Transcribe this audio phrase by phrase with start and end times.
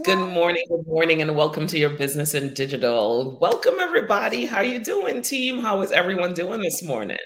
[0.00, 3.38] Good morning, good morning, and welcome to your business in digital.
[3.40, 4.46] Welcome, everybody.
[4.46, 5.60] How you doing, team?
[5.60, 7.18] How is everyone doing this morning?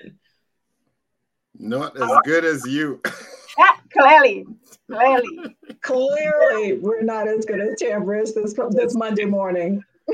[1.57, 3.01] Not as good as you.
[3.57, 4.47] Yeah, clearly,
[4.91, 9.83] clearly, clearly, we're not as good as Tambris this this Monday morning.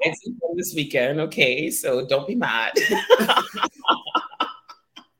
[0.00, 1.70] it's this weekend, okay?
[1.70, 2.72] So don't be mad.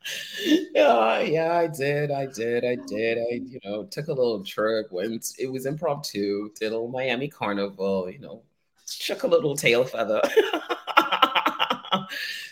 [0.75, 2.11] yeah, yeah, I did.
[2.11, 2.65] I did.
[2.65, 3.19] I did.
[3.19, 7.29] I, you know, took a little trip, went, it was impromptu, did a little Miami
[7.29, 8.43] carnival, you know,
[8.87, 10.21] shook a little tail feather.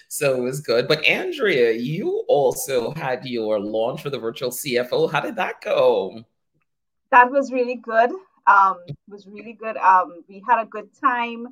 [0.08, 0.88] so it was good.
[0.88, 5.10] But Andrea, you also had your launch for the virtual CFO.
[5.10, 6.24] How did that go?
[7.10, 8.10] That was really good.
[8.46, 9.76] Um, was really good.
[9.76, 11.48] Um, we had a good time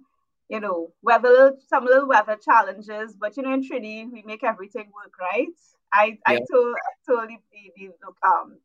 [0.50, 4.90] you know, weather some little weather challenges, but you know, in Trinity, we make everything
[4.92, 5.46] work, right?
[5.92, 6.16] I, yeah.
[6.26, 8.58] I told I told the, the, the um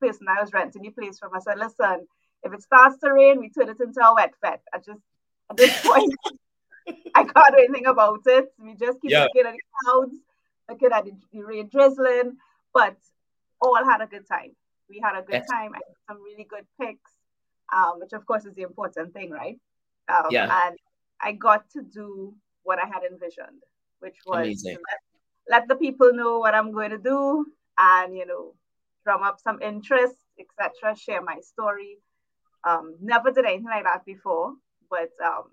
[0.00, 1.34] person I was renting the place from.
[1.34, 2.06] I said, listen,
[2.42, 4.60] if it starts to rain, we turn it into a wet fete.
[4.72, 5.00] I just
[5.50, 6.14] at this point,
[7.14, 8.52] I can't do anything about it.
[8.58, 9.24] We just keep yeah.
[9.24, 10.16] looking at the clouds,
[10.68, 12.36] looking at the, the, rain drizzling,
[12.74, 12.96] but
[13.60, 14.54] all had a good time.
[14.88, 15.48] We had a good yes.
[15.50, 15.72] time.
[15.74, 17.10] I had some really good picks,
[17.74, 19.58] um, which of course is the important thing, right?
[20.08, 20.66] Um, yeah.
[20.66, 20.76] And
[21.20, 23.62] I got to do what I had envisioned,
[24.00, 25.00] which was Amazing let
[25.48, 27.46] the people know what I'm going to do
[27.78, 28.54] and, you know,
[29.04, 31.98] drum up some interest, etc., share my story.
[32.64, 34.54] Um, never did anything like that before,
[34.90, 35.44] but um,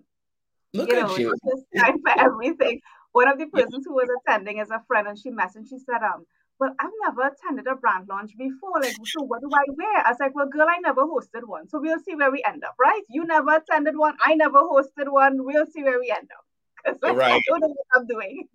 [0.74, 1.36] Look you know, you.
[1.78, 2.82] time for everything.
[3.12, 5.70] One of the persons who was attending is a friend, and she messaged.
[5.70, 6.26] She said, "Um,
[6.60, 8.82] well, I've never attended a brand launch before.
[8.82, 11.70] Like, so what do I wear?" I was like, "Well, girl, I never hosted one,
[11.70, 13.04] so we'll see where we end up, right?
[13.10, 15.46] You never attended one, I never hosted one.
[15.46, 16.46] We'll see where we end up
[17.00, 17.34] because right.
[17.34, 18.48] I don't know what I'm doing."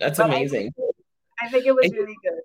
[0.00, 0.58] That's but amazing.
[0.58, 0.94] I think,
[1.42, 2.40] I think it was and, really good.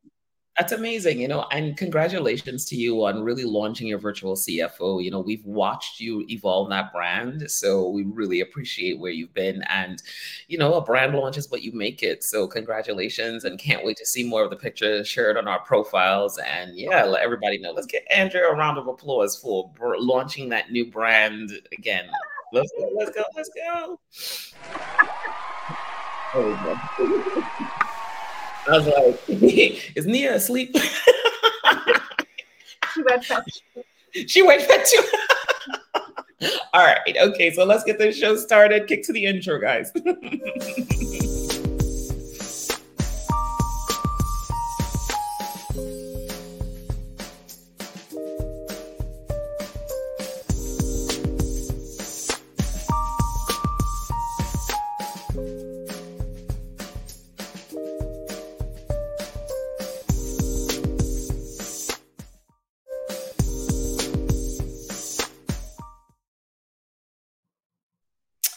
[0.58, 5.03] That's amazing, you know, and congratulations to you on really launching your virtual CFO.
[5.03, 9.64] You know, we've watched you evolve that brand, so we really appreciate where you've been.
[9.64, 10.02] And,
[10.48, 12.23] you know, a brand launch is what you make it.
[12.23, 16.37] So, congratulations, and can't wait to see more of the pictures shared on our profiles.
[16.37, 17.72] And yeah, let everybody know.
[17.73, 22.05] Let's get Andrea a round of applause for launching that new brand again.
[22.54, 23.99] Let's go, let's go, let's go.
[26.33, 26.53] Oh,
[28.67, 29.19] I was like,
[29.95, 30.75] is Nia asleep?
[32.93, 33.61] she went fetch.
[34.27, 34.87] She went fetch.
[36.73, 37.15] All right.
[37.17, 37.52] Okay.
[37.53, 38.87] So let's get this show started.
[38.87, 39.91] Kick to the intro, guys.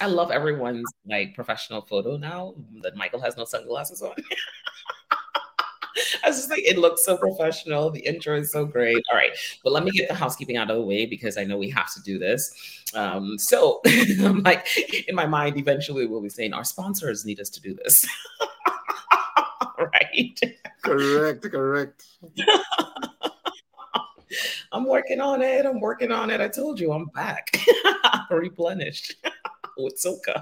[0.08, 4.14] Love everyone's like professional photo now that Michael has no sunglasses on.
[6.24, 7.90] I was just like, it looks so professional.
[7.90, 9.02] The intro is so great.
[9.10, 9.32] All right,
[9.64, 11.92] but let me get the housekeeping out of the way because I know we have
[11.94, 12.84] to do this.
[12.94, 14.66] Um, so, I'm like,
[15.08, 18.06] in my mind, eventually we'll be saying our sponsors need us to do this.
[19.78, 20.40] right?
[20.82, 21.42] Correct.
[21.42, 22.04] Correct.
[24.72, 25.64] I'm working on it.
[25.64, 26.40] I'm working on it.
[26.40, 27.58] I told you I'm back,
[28.30, 29.14] replenished
[29.96, 30.34] Soka.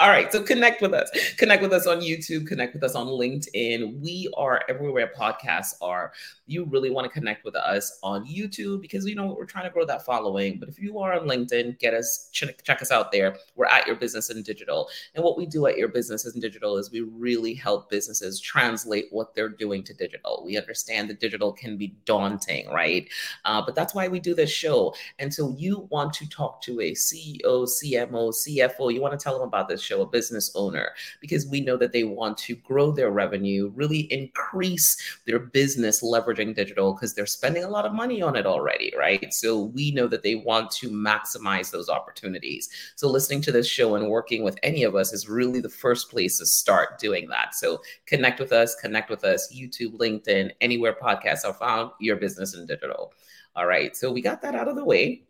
[0.00, 1.10] All right, so connect with us.
[1.36, 4.00] Connect with us on YouTube, connect with us on LinkedIn.
[4.00, 6.12] We are everywhere podcasts are.
[6.46, 9.70] You really want to connect with us on YouTube because you know we're trying to
[9.70, 10.58] grow that following.
[10.58, 13.36] But if you are on LinkedIn, get us check, check us out there.
[13.56, 14.88] We're at Your Business and Digital.
[15.14, 19.06] And what we do at Your Business and Digital is we really help businesses translate
[19.10, 20.42] what they're doing to digital.
[20.44, 23.08] We understand that digital can be daunting, right?
[23.44, 24.94] Uh, but that's why we do this show.
[25.18, 29.38] And so you want to talk to a CEO, CMO, CFO, you want to tell
[29.38, 30.90] them about this show, a business owner,
[31.20, 34.96] because we know that they want to grow their revenue, really increase
[35.26, 39.32] their business leveraging digital because they're spending a lot of money on it already, right?
[39.32, 42.68] So we know that they want to maximize those opportunities.
[42.96, 46.10] So listening to this show and working with any of us is really the first
[46.10, 47.54] place to start doing that.
[47.54, 52.54] So connect with us, connect with us, YouTube, LinkedIn, anywhere podcasts are found, your business
[52.54, 53.12] in digital.
[53.54, 53.96] All right.
[53.96, 55.24] So we got that out of the way.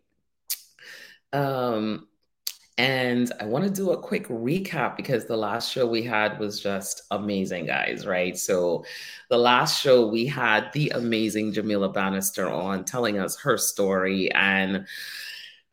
[1.32, 2.08] Um,
[2.82, 6.60] and I want to do a quick recap because the last show we had was
[6.60, 8.36] just amazing, guys, right?
[8.36, 8.84] So,
[9.28, 14.32] the last show we had the amazing Jamila Bannister on telling us her story.
[14.32, 14.84] And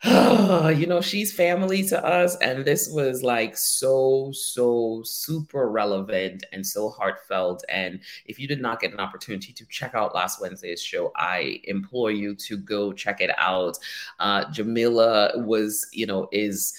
[0.06, 2.38] you know, she's family to us.
[2.38, 7.66] And this was like so, so super relevant and so heartfelt.
[7.68, 11.60] And if you did not get an opportunity to check out last Wednesday's show, I
[11.66, 13.78] implore you to go check it out.
[14.20, 16.74] Uh, Jamila was, you know, is,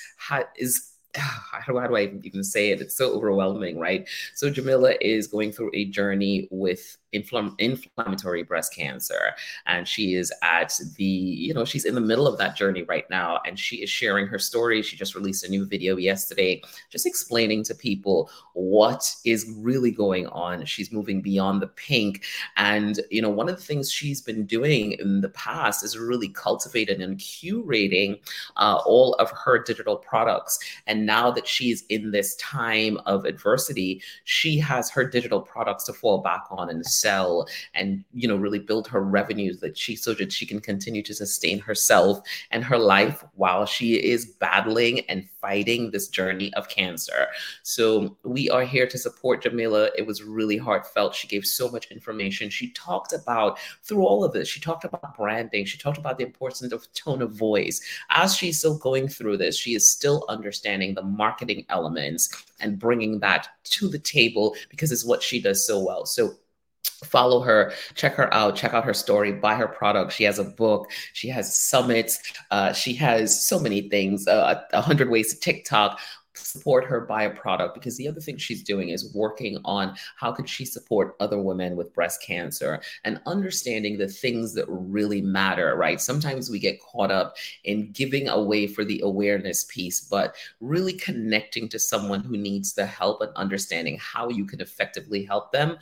[0.56, 2.80] is how do, how do I even say it?
[2.80, 4.08] It's so overwhelming, right?
[4.34, 9.32] So Jamila is going through a journey with infl- inflammatory breast cancer,
[9.66, 13.08] and she is at the, you know, she's in the middle of that journey right
[13.10, 14.82] now, and she is sharing her story.
[14.82, 20.28] She just released a new video yesterday, just explaining to people what is really going
[20.28, 20.64] on.
[20.64, 22.24] She's moving beyond the pink,
[22.56, 26.28] and you know, one of the things she's been doing in the past is really
[26.28, 28.20] cultivating and curating
[28.56, 33.24] uh, all of her digital products and and now that she's in this time of
[33.24, 38.36] adversity, she has her digital products to fall back on and sell and, you know,
[38.36, 42.20] really build her revenues that she so that she can continue to sustain herself
[42.50, 47.26] and her life while she is battling and fighting this journey of cancer.
[47.62, 49.90] So we are here to support Jamila.
[49.96, 51.14] It was really heartfelt.
[51.14, 52.50] She gave so much information.
[52.50, 55.64] She talked about through all of this, she talked about branding.
[55.64, 57.80] She talked about the importance of tone of voice.
[58.10, 63.18] As she's still going through this, she is still understanding the marketing elements and bringing
[63.20, 66.04] that to the table because it's what she does so well.
[66.04, 66.34] So
[67.04, 70.12] follow her check her out check out her story buy her product.
[70.12, 72.20] She has a book she has summits
[72.50, 75.98] uh, she has so many things uh, a uh, hundred ways to tiktok.
[76.34, 80.32] Support her buy a product because the other thing she's doing is working on how
[80.32, 85.76] can she support other women with breast cancer and understanding the things that really matter
[85.76, 86.00] right?
[86.00, 91.68] Sometimes we get caught up in giving away for the awareness piece but really connecting
[91.68, 95.76] to someone who needs the help and understanding how you can effectively help them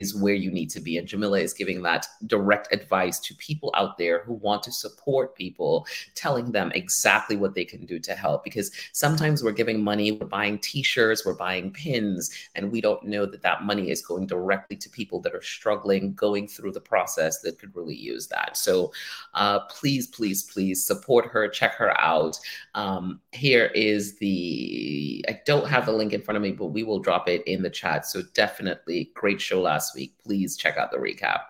[0.00, 0.98] is where you need to be.
[0.98, 5.36] And Jamila is giving that direct advice to people out there who want to support
[5.36, 8.42] people, telling them exactly what they can do to help.
[8.42, 13.04] Because sometimes we're giving money, we're buying t shirts, we're buying pins, and we don't
[13.04, 16.80] know that that money is going directly to people that are struggling, going through the
[16.80, 18.56] process that could really use that.
[18.56, 18.92] So
[19.34, 22.38] uh, please, please, please support her, check her out.
[22.74, 26.82] Um, here is the, I don't have the link in front of me, but we
[26.82, 28.06] will drop it in the chat.
[28.06, 31.40] So definitely great show last last week, please check out the recap.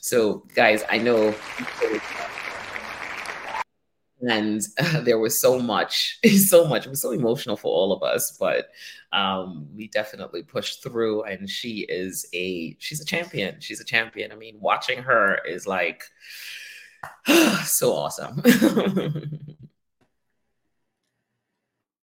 [0.00, 1.34] So, guys, I know.
[4.28, 6.18] And uh, there was so much,
[6.48, 6.86] so much.
[6.86, 8.70] It was so emotional for all of us, but
[9.12, 11.22] um, we definitely pushed through.
[11.24, 13.60] And she is a, she's a champion.
[13.60, 14.32] She's a champion.
[14.32, 16.02] I mean, watching her is like
[17.64, 18.42] so awesome.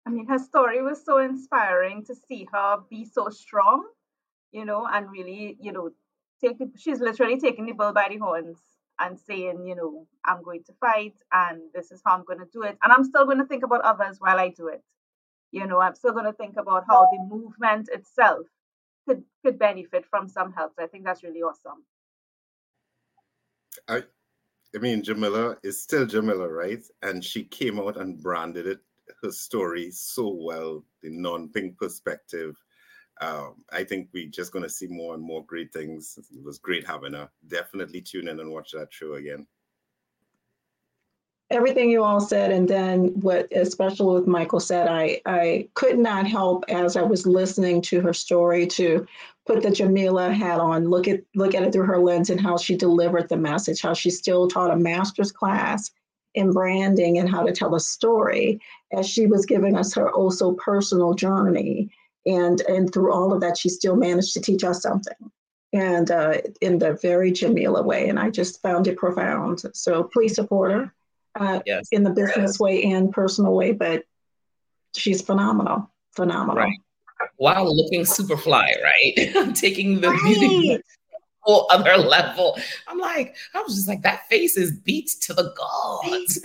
[0.05, 3.85] I mean, her story was so inspiring to see her be so strong
[4.53, 5.91] you know, and really, you know,
[6.77, 8.59] she's literally taking the bull by the horns
[8.99, 12.49] and saying, you know, I'm going to fight and this is how I'm going to
[12.53, 12.79] do it.
[12.83, 14.83] And I'm still going to think about others while I do it.
[15.51, 18.47] You know, I'm still going to think about how the movement itself
[19.07, 20.73] could could benefit from some help.
[20.77, 21.85] So I think that's really awesome.
[23.89, 24.03] I
[24.75, 26.83] I mean Jamila is still Jamila, right?
[27.03, 28.81] And she came out and branded it
[29.23, 32.57] her story so well, the non-pink perspective
[33.21, 36.19] um, I think we're just going to see more and more great things.
[36.19, 37.29] It was great having her.
[37.47, 39.47] Definitely tune in and watch that show again.
[41.51, 46.27] Everything you all said, and then what, especially with Michael said, I I could not
[46.27, 49.07] help as I was listening to her story to
[49.47, 52.57] put the Jamila hat on, look at look at it through her lens and how
[52.57, 55.91] she delivered the message, how she still taught a master's class
[56.35, 58.59] in branding and how to tell a story
[58.91, 61.91] as she was giving us her also personal journey
[62.27, 65.31] and and through all of that she still managed to teach us something.
[65.75, 69.63] And uh, in the very jamila way and i just found it profound.
[69.75, 70.95] So please support her
[71.35, 71.89] uh, yes.
[71.93, 72.61] in the business yes.
[72.61, 74.05] way and personal way but
[74.95, 76.57] she's phenomenal phenomenal.
[76.57, 76.79] Right.
[77.37, 80.23] While looking super fly right taking the right.
[80.23, 80.83] beauty
[81.43, 82.57] whole other level.
[82.87, 86.41] I'm like i was just like that face is beats to the gods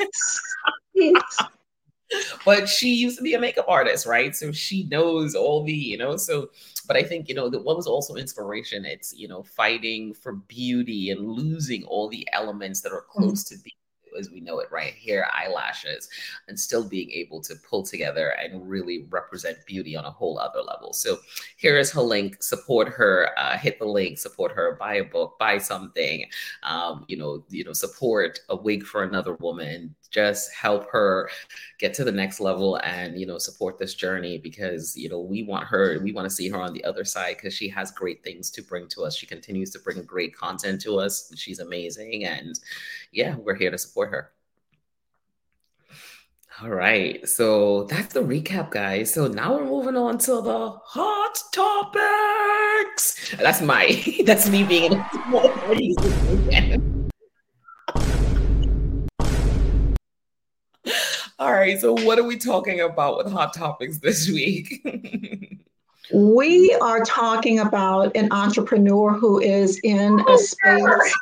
[2.46, 4.36] but she used to be a makeup artist, right?
[4.36, 6.50] So she knows all the, you know, so
[6.88, 10.34] but I think, you know, that what was also inspiration, it's, you know, fighting for
[10.34, 13.56] beauty and losing all the elements that are close mm-hmm.
[13.56, 13.74] to being
[14.18, 16.10] as we know it right here, eyelashes,
[16.48, 20.62] and still being able to pull together and really represent beauty on a whole other
[20.62, 20.94] level.
[20.94, 21.18] So
[21.58, 22.42] here is her link.
[22.42, 23.30] Support her.
[23.38, 24.18] Uh, hit the link.
[24.18, 24.76] Support her.
[24.80, 25.38] Buy a book.
[25.40, 26.26] Buy something.
[26.64, 29.96] Um, you know, you know, support a wig for another woman.
[30.12, 31.30] Just help her
[31.80, 35.44] get to the next level and you know support this journey because you know we
[35.44, 36.00] want her.
[36.02, 38.62] We want to see her on the other side because she has great things to
[38.62, 39.16] bring to us.
[39.16, 41.32] She continues to bring great content to us.
[41.36, 42.60] She's amazing, and
[43.12, 44.32] yeah, we're here to support her.
[46.60, 47.28] All right.
[47.30, 49.14] So that's the recap, guys.
[49.14, 53.36] So now we're moving on to the hot topics.
[53.38, 54.94] That's my that's me being
[56.52, 56.87] in
[61.48, 61.80] All right.
[61.80, 64.86] So what are we talking about with hot topics this week?
[66.13, 71.16] we are talking about an entrepreneur who is in a space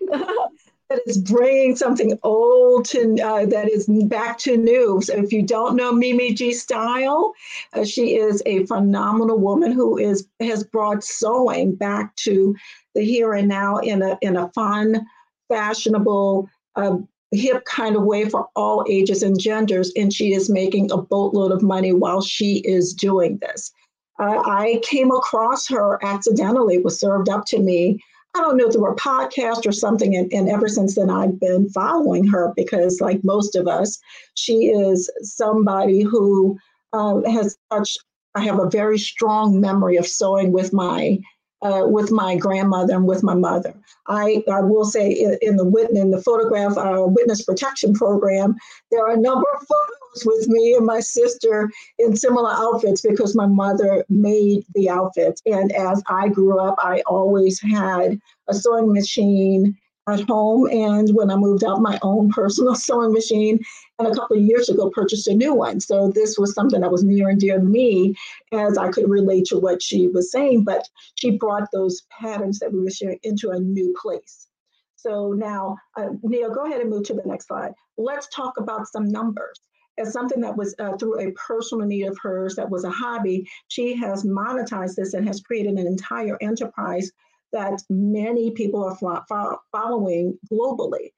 [0.10, 5.00] that is bringing something old to uh, that is back to new.
[5.02, 7.32] So if you don't know Mimi G Style,
[7.72, 12.54] uh, she is a phenomenal woman who is has brought sewing back to
[12.94, 15.04] the here and now in a in a fun,
[15.48, 16.48] fashionable.
[16.76, 16.98] Uh,
[17.34, 21.52] hip kind of way for all ages and genders and she is making a boatload
[21.52, 23.72] of money while she is doing this
[24.20, 27.98] uh, i came across her accidentally was served up to me
[28.36, 30.16] I don't know through a podcast or something.
[30.16, 33.98] And, and ever since then, I've been following her because, like most of us,
[34.34, 36.58] she is somebody who
[36.92, 37.98] uh, has touched.
[38.34, 41.20] I have a very strong memory of sewing with my
[41.64, 43.74] uh, with my grandmother and with my mother.
[44.06, 48.54] I, I will say in, in the in the photograph uh, witness protection program,
[48.90, 53.34] there are a number of photos with me and my sister in similar outfits because
[53.34, 55.40] my mother made the outfits.
[55.46, 60.68] And as I grew up, I always had a sewing machine at home.
[60.70, 63.60] And when I moved out, my own personal sewing machine,
[63.98, 65.80] and a couple of years ago purchased a new one.
[65.80, 68.14] So this was something that was near and dear to me
[68.52, 70.64] as I could relate to what she was saying.
[70.64, 74.48] But she brought those patterns that we were sharing into a new place.
[74.96, 77.72] So now, uh, Neil, go ahead and move to the next slide.
[77.98, 79.60] Let's talk about some numbers.
[79.96, 83.48] As something that was uh, through a personal need of hers, that was a hobby,
[83.68, 87.12] she has monetized this and has created an entire enterprise
[87.52, 91.12] that many people are following globally.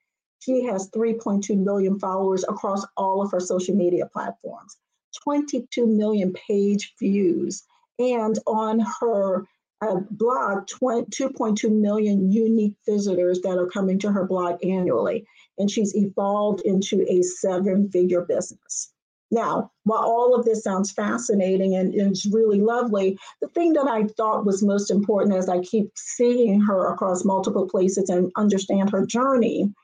[0.47, 4.77] She has 3.2 million followers across all of her social media platforms,
[5.25, 7.65] 22 million page views,
[7.99, 9.45] and on her
[9.81, 15.27] uh, blog, 2.2 million unique visitors that are coming to her blog annually.
[15.59, 18.93] And she's evolved into a seven figure business.
[19.33, 24.05] Now, while all of this sounds fascinating and, it's really lovely, the thing that I
[24.05, 29.05] thought was most important as I keep seeing her across multiple places and understand her
[29.05, 29.75] journey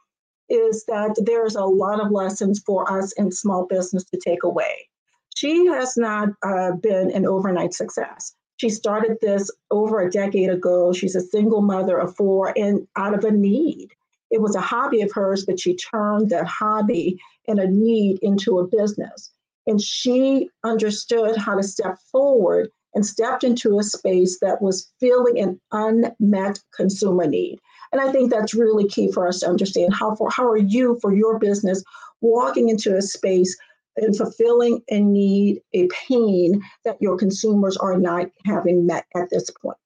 [0.53, 4.89] is that there's a lot of lessons for us in small business to take away.
[5.35, 8.35] She has not uh, been an overnight success.
[8.59, 10.93] She started this over a decade ago.
[10.93, 13.89] She's a single mother of four and out of a need.
[14.31, 17.19] It was a hobby of hers, but she turned that hobby
[17.49, 19.31] and a need into a business.
[19.67, 25.39] And she understood how to step forward and stepped into a space that was filling
[25.39, 27.59] an unmet consumer need.
[27.91, 30.99] And I think that's really key for us to understand how for how are you
[31.01, 31.83] for your business
[32.21, 33.57] walking into a space
[33.97, 39.51] and fulfilling a need, a pain that your consumers are not having met at this
[39.51, 39.77] point.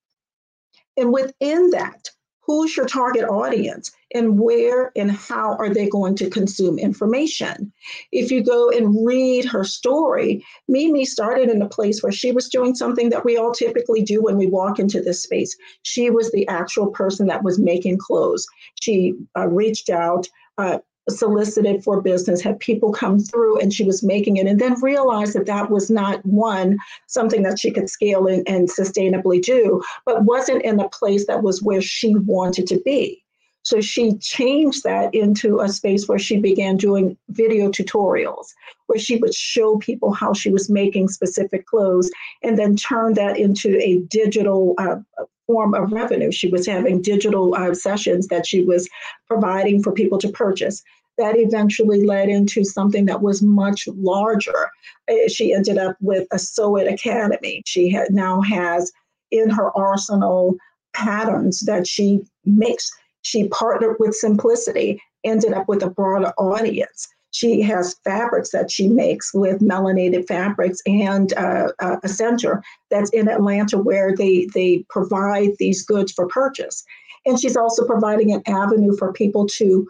[0.95, 2.09] And within that,
[2.47, 7.71] who's your target audience and where and how are they going to consume information?
[8.11, 12.49] If you go and read her story mimi started in a place where she was
[12.49, 15.55] doing something that we all typically do when we walk into this space.
[15.83, 18.47] She was the actual person that was making clothes.
[18.79, 20.27] She uh, reached out
[20.57, 24.79] uh, solicited for business, had people come through, and she was making it, and then
[24.81, 29.81] realized that that was not one something that she could scale and, and sustainably do,
[30.05, 33.23] but wasn't in a place that was where she wanted to be.
[33.63, 38.53] So she changed that into a space where she began doing video tutorials,
[38.85, 42.09] where she would show people how she was making specific clothes
[42.43, 44.99] and then turn that into a digital uh,
[45.47, 46.31] form of revenue.
[46.31, 48.87] She was having digital uh, sessions that she was
[49.27, 50.83] providing for people to purchase.
[51.17, 54.69] That eventually led into something that was much larger.
[55.09, 57.63] Uh, she ended up with a Sew It Academy.
[57.65, 58.91] She now has
[59.31, 60.55] in her arsenal
[60.93, 62.91] patterns that she makes.
[63.23, 67.07] She partnered with Simplicity, ended up with a broader audience.
[67.37, 73.11] She has fabrics that she makes with melanated fabrics and uh, uh, a center that's
[73.11, 76.83] in Atlanta where they, they provide these goods for purchase.
[77.27, 79.87] And she's also providing an avenue for people to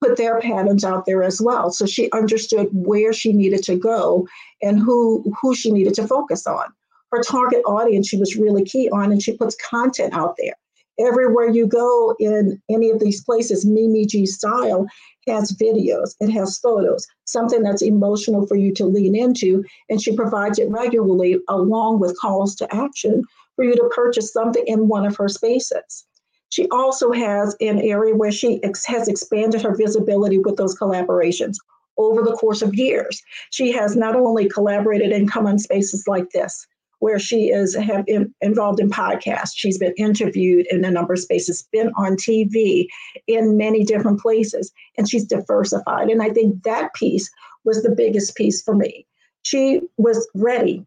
[0.00, 1.70] put their patterns out there as well.
[1.70, 4.26] So she understood where she needed to go
[4.62, 6.66] and who, who she needed to focus on.
[7.12, 10.54] Her target audience, she was really key on, and she puts content out there.
[10.98, 14.86] Everywhere you go in any of these places, Mimi G Style
[15.26, 19.64] has videos, it has photos, something that's emotional for you to lean into.
[19.90, 23.24] And she provides it regularly along with calls to action
[23.56, 26.06] for you to purchase something in one of her spaces.
[26.48, 31.56] She also has an area where she ex- has expanded her visibility with those collaborations.
[31.98, 33.22] over the course of years.
[33.50, 36.66] She has not only collaborated and come on spaces like this,
[37.00, 39.52] where she is have in, involved in podcasts.
[39.54, 42.86] She's been interviewed in a number of spaces, been on TV
[43.26, 46.08] in many different places, and she's diversified.
[46.08, 47.30] And I think that piece
[47.64, 49.06] was the biggest piece for me.
[49.42, 50.86] She was ready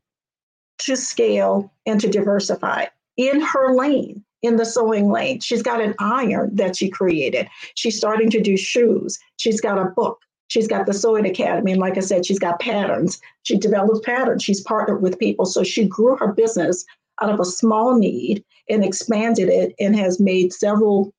[0.80, 2.86] to scale and to diversify
[3.18, 5.39] in her lane, in the sewing lane.
[5.42, 7.48] She's got an iron that she created.
[7.75, 9.20] She's starting to do shoes.
[9.38, 10.20] She's got a book.
[10.50, 11.72] She's got the Sewing Academy.
[11.72, 13.22] And like I said, she's got patterns.
[13.44, 14.44] She develops patterns.
[14.44, 15.46] She's partnered with people.
[15.46, 16.86] So she grew her business
[17.22, 21.13] out of a small need and expanded it and has made several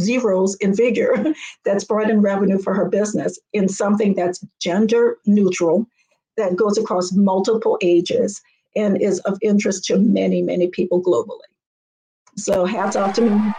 [0.00, 5.86] zeros in figure that's brought in revenue for her business in something that's gender neutral,
[6.38, 8.40] that goes across multiple ages,
[8.74, 11.40] and is of interest to many, many people globally.
[12.38, 13.52] So hats off to me.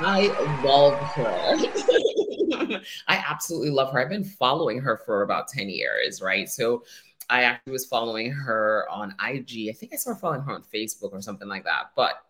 [0.00, 1.56] I love her.
[3.08, 4.00] I absolutely love her.
[4.00, 6.48] I've been following her for about 10 years, right?
[6.48, 6.84] So
[7.30, 9.68] I actually was following her on IG.
[9.68, 11.90] I think I started following her on Facebook or something like that.
[11.96, 12.24] But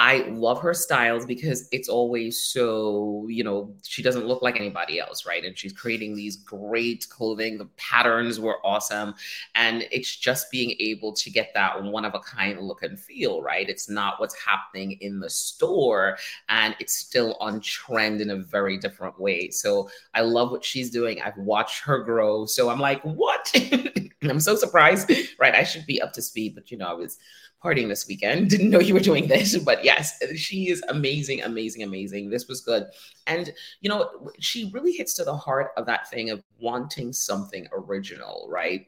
[0.00, 5.00] I love her styles because it's always so, you know, she doesn't look like anybody
[5.00, 5.44] else, right?
[5.44, 7.58] And she's creating these great clothing.
[7.58, 9.14] The patterns were awesome.
[9.56, 13.42] And it's just being able to get that one of a kind look and feel,
[13.42, 13.68] right?
[13.68, 16.16] It's not what's happening in the store
[16.48, 19.50] and it's still on trend in a very different way.
[19.50, 21.20] So I love what she's doing.
[21.20, 22.46] I've watched her grow.
[22.46, 23.52] So I'm like, what?
[24.22, 25.54] I'm so surprised, right?
[25.54, 27.18] I should be up to speed, but you know, I was
[27.62, 28.50] partying this weekend.
[28.50, 32.30] Didn't know you were doing this, but yes, she is amazing, amazing, amazing.
[32.30, 32.86] This was good.
[33.26, 37.66] And, you know, she really hits to the heart of that thing of wanting something
[37.72, 38.86] original, right?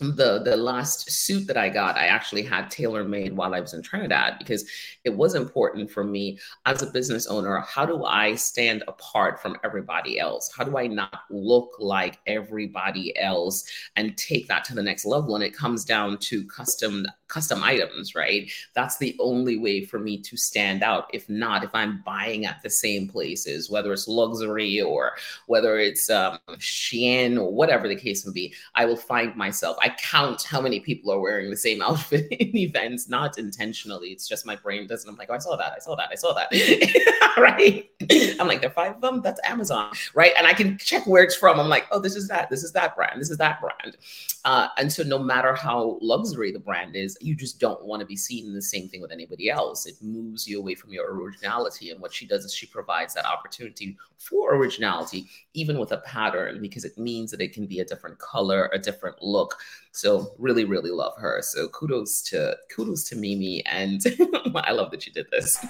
[0.00, 3.74] the the last suit that I got, I actually had tailor made while I was
[3.74, 4.68] in Trinidad because
[5.04, 7.60] it was important for me as a business owner.
[7.60, 10.50] How do I stand apart from everybody else?
[10.54, 13.64] How do I not look like everybody else
[13.96, 15.36] and take that to the next level?
[15.36, 18.50] And it comes down to custom custom items, right?
[18.74, 21.08] That's the only way for me to stand out.
[21.12, 25.12] If not, if I'm buying at the same places, whether it's luxury or
[25.46, 29.76] whether it's um, Shein or whatever the case may be, I will find myself.
[29.80, 34.08] I count how many people are wearing the same outfit in events, not intentionally.
[34.08, 35.08] It's just my brain doesn't.
[35.08, 35.72] I'm like, oh, I saw that.
[35.74, 36.10] I saw that.
[36.12, 36.48] I saw that.
[37.36, 37.90] right?
[38.40, 39.22] I'm like, there are five of them.
[39.22, 40.32] That's Amazon, right?
[40.36, 41.58] And I can check where it's from.
[41.58, 42.50] I'm like, oh, this is that.
[42.50, 43.20] This is that brand.
[43.20, 43.96] This is that brand.
[44.44, 48.06] Uh, and so, no matter how luxury the brand is, you just don't want to
[48.06, 49.86] be seen in the same thing with anybody else.
[49.86, 51.90] It moves you away from your originality.
[51.90, 56.60] And what she does is she provides that opportunity for originality, even with a pattern,
[56.60, 59.56] because it means that it can be a different color, a different look.
[59.92, 61.40] So really, really love her.
[61.42, 64.02] So kudos to kudos to Mimi, and
[64.54, 65.64] I love that you did this.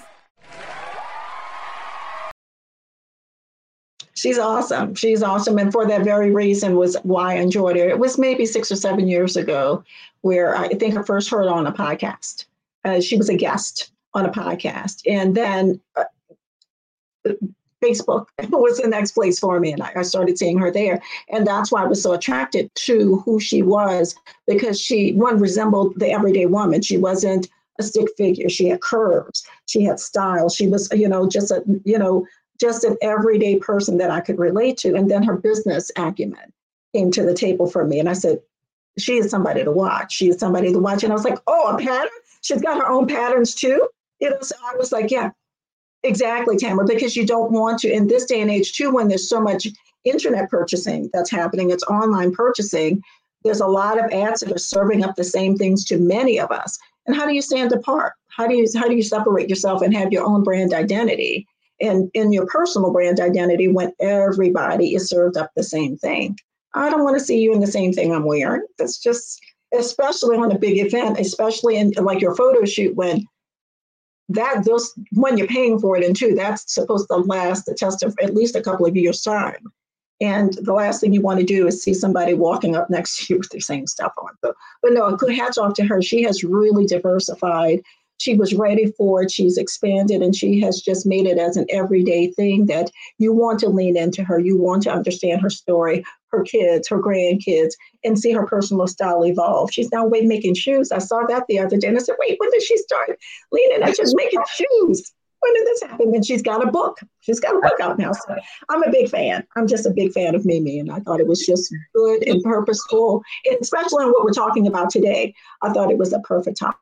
[4.15, 4.95] She's awesome.
[4.95, 5.57] She's awesome.
[5.57, 7.87] And for that very reason was why I enjoyed her.
[7.87, 9.83] It was maybe six or seven years ago
[10.21, 12.45] where I think I first heard on a podcast.
[12.85, 15.01] Uh, she was a guest on a podcast.
[15.05, 17.33] And then uh,
[17.83, 19.73] Facebook was the next place for me.
[19.73, 21.01] And I, I started seeing her there.
[21.29, 24.15] And that's why I was so attracted to who she was
[24.47, 26.81] because she, one, resembled the everyday woman.
[26.81, 27.49] She wasn't
[27.79, 28.47] a stick figure.
[28.47, 29.45] She had curves.
[29.65, 30.47] She had style.
[30.47, 32.25] She was, you know, just a, you know,
[32.59, 34.95] just an everyday person that I could relate to.
[34.95, 36.53] And then her business acumen
[36.93, 37.99] came to the table for me.
[37.99, 38.39] And I said,
[38.97, 40.13] she is somebody to watch.
[40.13, 41.03] She is somebody to watch.
[41.03, 42.09] And I was like, oh, a pattern?
[42.41, 43.87] She's got her own patterns too.
[44.19, 45.31] You know, so I was like, yeah,
[46.03, 49.27] exactly, Tamara, because you don't want to, in this day and age too, when there's
[49.27, 49.67] so much
[50.05, 53.01] internet purchasing that's happening, it's online purchasing.
[53.43, 56.51] There's a lot of ads that are serving up the same things to many of
[56.51, 56.79] us.
[57.05, 58.13] And how do you stand apart?
[58.29, 61.47] How do you how do you separate yourself and have your own brand identity?
[61.81, 66.37] And in your personal brand identity when everybody is served up the same thing.
[66.73, 68.65] I don't want to see you in the same thing I'm wearing.
[68.77, 69.41] That's just,
[69.73, 73.25] especially on a big event, especially in like your photo shoot when
[74.29, 78.03] that those when you're paying for it and two that's supposed to last the test
[78.03, 79.71] of at least a couple of years time
[80.21, 83.33] and the last thing you want to do is see somebody walking up next to
[83.33, 86.01] you with the same stuff on but, but no a good hats off to her
[86.01, 87.81] she has really diversified
[88.17, 89.31] she was ready for it.
[89.31, 93.59] She's expanded and she has just made it as an everyday thing that you want
[93.59, 94.39] to lean into her.
[94.39, 97.73] You want to understand her story, her kids, her grandkids,
[98.03, 99.71] and see her personal style evolve.
[99.71, 100.91] She's now wait, making shoes.
[100.91, 103.17] I saw that the other day and I said, wait, when did she start
[103.51, 105.13] leaning into just making shoes?
[105.41, 106.15] When did this happen?
[106.15, 106.97] And she's got a book.
[107.19, 108.13] She's got a book out now.
[108.13, 108.35] So
[108.69, 109.45] I'm a big fan.
[109.55, 110.79] I'm just a big fan of Mimi.
[110.79, 114.65] And I thought it was just good and purposeful, and especially on what we're talking
[114.65, 115.35] about today.
[115.61, 116.79] I thought it was a perfect topic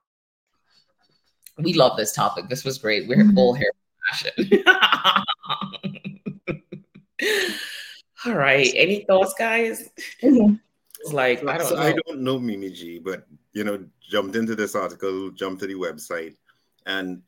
[1.57, 2.49] we love this topic.
[2.49, 3.07] This was great.
[3.07, 3.35] We're mm-hmm.
[3.35, 3.71] full hair
[4.09, 4.31] fashion.
[8.25, 8.71] All right.
[8.75, 9.89] Any thoughts, guys?
[10.21, 10.55] Mm-hmm.
[11.01, 11.81] It's like I don't so know.
[11.81, 15.75] I don't know Mimi G, but you know, jumped into this article, jumped to the
[15.75, 16.35] website,
[16.85, 17.21] and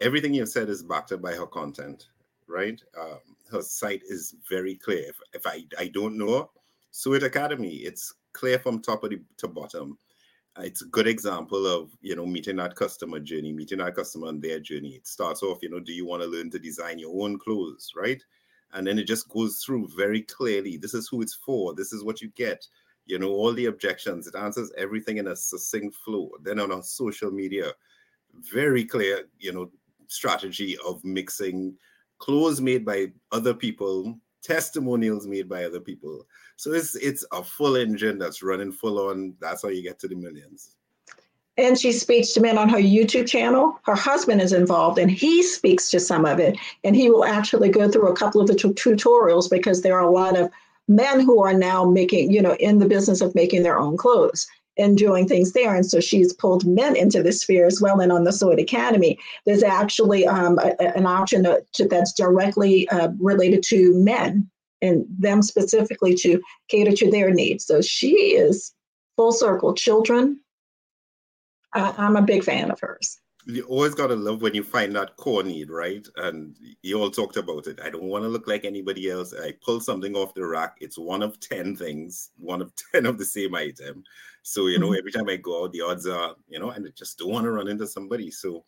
[0.00, 2.08] everything you've said is backed up by her content,
[2.46, 2.80] right?
[3.00, 3.18] Um,
[3.50, 5.08] her site is very clear.
[5.08, 6.50] If, if I, I don't know,
[6.90, 9.98] Sew It Academy, it's clear from top of the to bottom.
[10.58, 14.40] It's a good example of you know meeting that customer journey, meeting that customer on
[14.40, 14.90] their journey.
[14.90, 17.92] It starts off, you know, do you want to learn to design your own clothes,
[17.96, 18.22] right?
[18.72, 20.76] And then it just goes through very clearly.
[20.76, 21.74] This is who it's for.
[21.74, 22.66] This is what you get.
[23.06, 24.26] You know, all the objections.
[24.26, 26.30] It answers everything in a succinct flow.
[26.42, 27.72] Then on our social media,
[28.52, 29.70] very clear, you know,
[30.08, 31.76] strategy of mixing
[32.18, 36.26] clothes made by other people, testimonials made by other people.
[36.56, 39.34] So it's it's a full engine that's running full on.
[39.40, 40.76] That's how you get to the millions.
[41.56, 43.78] And she speaks to men on her YouTube channel.
[43.84, 46.58] Her husband is involved and he speaks to some of it.
[46.82, 50.04] And he will actually go through a couple of the t- tutorials because there are
[50.04, 50.50] a lot of
[50.88, 54.48] men who are now making, you know, in the business of making their own clothes
[54.76, 55.74] and doing things there.
[55.74, 58.00] And so she's pulled men into this sphere as well.
[58.00, 63.10] And on the It Academy, there's actually um, a, an option to, that's directly uh,
[63.18, 64.50] related to men
[64.82, 67.64] and them specifically to cater to their needs.
[67.64, 68.72] So she is
[69.16, 69.74] full circle.
[69.74, 70.40] Children,
[71.72, 75.16] I, I'm a big fan of hers you always gotta love when you find that
[75.16, 76.06] core need, right?
[76.16, 77.78] And you all talked about it.
[77.82, 79.34] I don't want to look like anybody else.
[79.34, 80.76] I pull something off the rack.
[80.80, 84.04] It's one of 10 things, one of 10 of the same item.
[84.42, 84.98] So, you know, mm-hmm.
[84.98, 87.44] every time I go out, the odds are, you know, and I just don't want
[87.44, 88.30] to run into somebody.
[88.30, 88.64] So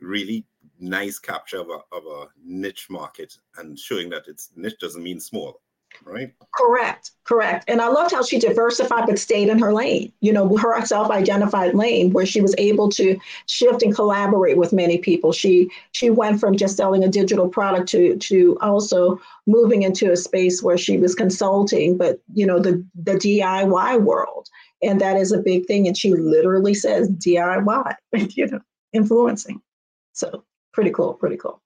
[0.00, 0.44] really
[0.78, 5.20] nice capture of a, of a niche market and showing that it's niche doesn't mean
[5.20, 5.60] small
[6.04, 6.32] right?
[6.54, 7.64] Correct, correct.
[7.68, 11.10] And I loved how she diversified but stayed in her lane, you know, her self
[11.10, 15.32] identified lane where she was able to shift and collaborate with many people.
[15.32, 20.16] She she went from just selling a digital product to to also moving into a
[20.16, 24.48] space where she was consulting, but you know, the the DIY world.
[24.82, 25.88] And that is a big thing.
[25.88, 27.94] And she literally says DIY,
[28.36, 28.60] you know,
[28.92, 29.60] influencing.
[30.12, 31.60] So pretty cool, pretty cool.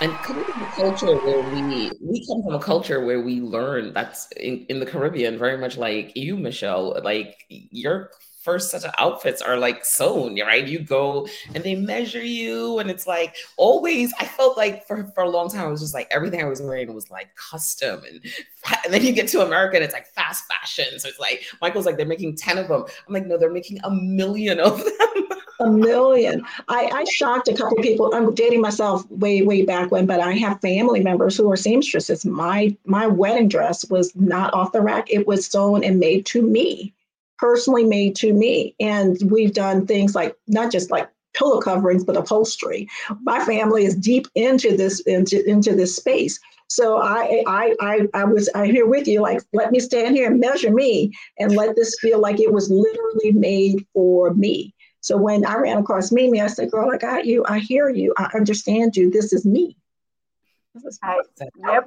[0.00, 0.47] and coming from a
[0.78, 4.86] culture where we we come from a culture where we learn that's in, in the
[4.86, 6.96] Caribbean very much like you, Michelle.
[7.02, 8.10] Like your
[8.44, 10.66] first set of outfits are like sewn, right?
[10.68, 14.12] You go and they measure you, and it's like always.
[14.20, 16.62] I felt like for for a long time, I was just like everything I was
[16.62, 18.20] wearing was like custom, and
[18.84, 21.00] and then you get to America and it's like fast fashion.
[21.00, 22.84] So it's like Michael's like they're making ten of them.
[23.06, 25.28] I'm like no, they're making a million of them
[25.60, 26.44] a million.
[26.68, 28.14] I, I shocked a couple people.
[28.14, 32.24] I'm dating myself way, way back when, but I have family members who are seamstresses.
[32.24, 35.10] My my wedding dress was not off the rack.
[35.10, 36.94] It was sewn and made to me,
[37.38, 38.74] personally made to me.
[38.80, 42.88] And we've done things like not just like pillow coverings, but upholstery.
[43.22, 46.38] My family is deep into this into, into this space.
[46.70, 50.30] So I, I I I was I here with you like let me stand here
[50.30, 54.74] and measure me and let this feel like it was literally made for me.
[55.00, 57.44] So when I ran across Mimi, I said, Girl, I got you.
[57.48, 58.14] I hear you.
[58.16, 59.10] I understand you.
[59.10, 59.76] This is me.
[61.02, 61.20] I,
[61.72, 61.84] yep.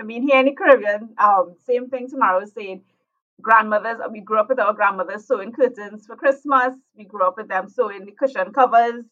[0.00, 2.82] I mean, here in the Caribbean, um, same thing Tamara saying.
[3.42, 6.76] Grandmothers, we grew up with our grandmothers sewing curtains for Christmas.
[6.96, 9.04] We grew up with them sewing the cushion covers,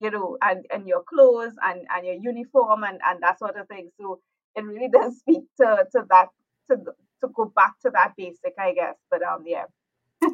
[0.00, 3.68] you know, and, and your clothes and, and your uniform and, and that sort of
[3.68, 3.90] thing.
[4.00, 4.20] So
[4.56, 6.28] it really does speak to, to that,
[6.70, 6.76] to,
[7.20, 8.96] to go back to that basic, I guess.
[9.10, 9.64] But um, yeah,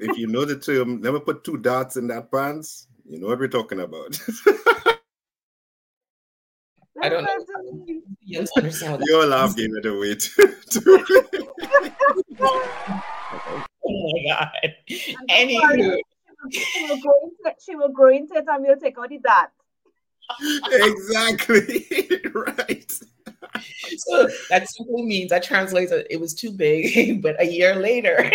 [0.01, 3.39] if you know the term, never put two dots in that pants, you know what
[3.39, 4.19] we're talking about.
[7.03, 7.87] I don't know.
[8.21, 10.17] You understand Your laugh gave it away
[13.85, 14.75] oh my god.
[15.31, 15.99] Anywho.
[16.51, 19.19] She will grow into it, she will grow into it and we'll take out the
[19.19, 19.53] dot.
[20.71, 21.87] exactly.
[22.35, 23.01] right.
[23.99, 28.17] So that simply means that translates it was too big, but a year later,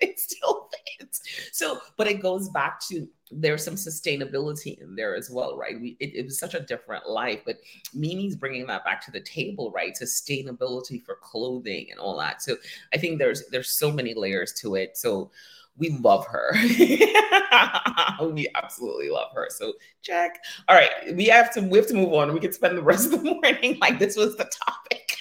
[0.00, 0.68] it still
[0.98, 1.20] fits.
[1.52, 5.80] So, but it goes back to there's some sustainability in there as well, right?
[5.80, 7.56] We it, it was such a different life, but
[7.92, 9.96] Mimi's bringing that back to the table, right?
[10.00, 12.42] Sustainability for clothing and all that.
[12.42, 12.56] So
[12.92, 14.96] I think there's there's so many layers to it.
[14.96, 15.30] So
[15.76, 16.54] we love her.
[18.22, 19.48] we absolutely love her.
[19.50, 20.42] So check.
[20.68, 22.32] All right, we have to we have to move on.
[22.32, 25.16] We could spend the rest of the morning like this was the topic.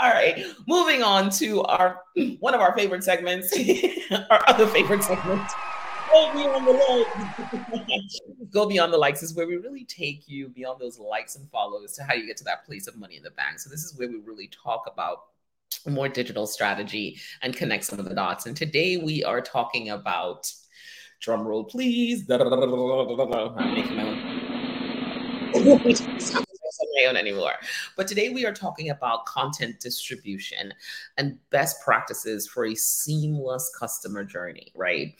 [0.00, 2.02] All right, moving on to our
[2.40, 3.56] one of our favorite segments,
[4.30, 5.48] our other favorite segment.
[6.12, 8.20] Go beyond the likes.
[8.50, 11.92] Go beyond the likes is where we really take you beyond those likes and follows
[11.92, 13.60] to how you get to that place of money in the bank.
[13.60, 15.26] So this is where we really talk about
[15.88, 18.46] more digital strategy and connect some of the dots.
[18.46, 20.52] And today we are talking about
[21.20, 22.26] drum roll, please.
[25.54, 26.34] this
[26.80, 27.54] on my own anymore.
[27.96, 30.72] But today we are talking about content distribution
[31.18, 35.14] and best practices for a seamless customer journey, right?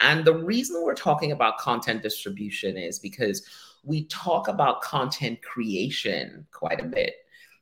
[0.00, 3.46] And the reason we're talking about content distribution is because
[3.84, 7.14] we talk about content creation quite a bit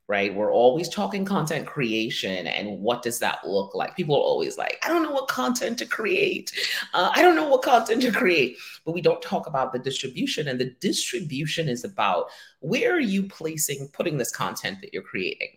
[0.07, 0.35] right?
[0.35, 3.97] We're always talking content creation and what does that look like?
[3.97, 6.53] People are always like, I don't know what content to create.
[6.93, 8.59] Uh, I don't know what content to create.
[8.85, 10.49] But we don't talk about the distribution.
[10.49, 12.27] And the distribution is about
[12.61, 15.57] where are you placing, putting this content that you're creating?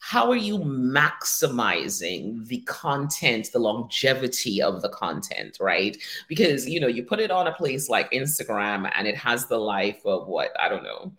[0.00, 5.96] How are you maximizing the content, the longevity of the content, right?
[6.28, 9.58] Because, you know, you put it on a place like Instagram and it has the
[9.58, 11.12] life of what, I don't know,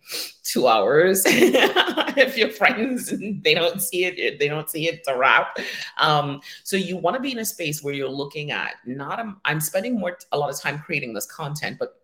[0.44, 1.24] two hours.
[1.26, 5.58] if your friends, they don't see it, they don't see it, a wrap.
[5.98, 9.34] Um, so you want to be in a space where you're looking at not, a,
[9.44, 12.03] I'm spending more, a lot of time creating this content, but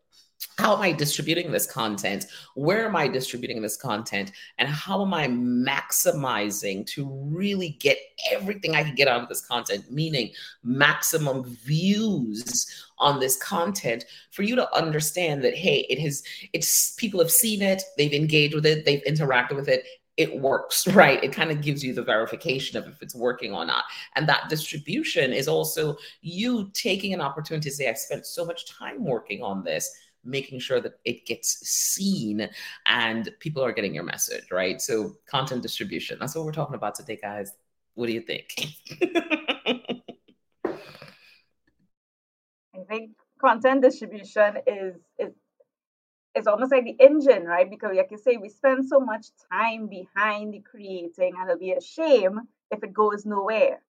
[0.56, 2.26] how am I distributing this content?
[2.54, 4.32] Where am I distributing this content?
[4.58, 7.98] And how am I maximizing to really get
[8.30, 14.42] everything I can get out of this content, meaning maximum views on this content for
[14.42, 16.22] you to understand that, hey, it has,
[16.52, 19.84] it's people have seen it, they've engaged with it, they've interacted with it,
[20.16, 21.22] it works, right?
[21.24, 23.84] It kind of gives you the verification of if it's working or not.
[24.16, 28.66] And that distribution is also you taking an opportunity to say, I spent so much
[28.66, 29.90] time working on this
[30.24, 32.48] making sure that it gets seen
[32.86, 34.80] and people are getting your message, right?
[34.80, 36.18] So, content distribution.
[36.20, 37.52] That's what we're talking about today, guys.
[37.94, 38.54] What do you think?
[42.80, 45.32] I think content distribution is is
[46.34, 47.68] it's almost like the engine, right?
[47.68, 51.72] Because like you say, we spend so much time behind the creating, and it'll be
[51.72, 53.82] a shame if it goes nowhere,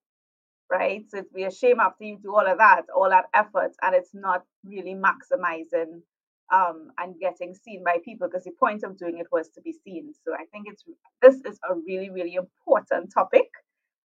[0.70, 1.04] right?
[1.10, 3.94] So it'd be a shame after you do all of that, all that effort, and
[3.94, 6.02] it's not really maximizing
[6.52, 9.74] um, and getting seen by people because the point of doing it was to be
[9.84, 10.14] seen.
[10.26, 10.84] So I think it's
[11.22, 13.48] this is a really really important topic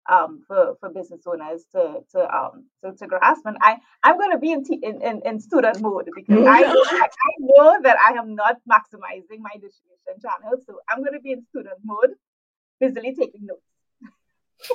[0.09, 3.42] um, for for business owners to to um to, to grasp.
[3.44, 6.61] And I I'm going to be in, t- in, in in student mode because I
[6.62, 10.59] know, I know that I am not maximizing my distribution channel.
[10.66, 12.14] So I'm going to be in student mode,
[12.80, 13.62] busily taking notes.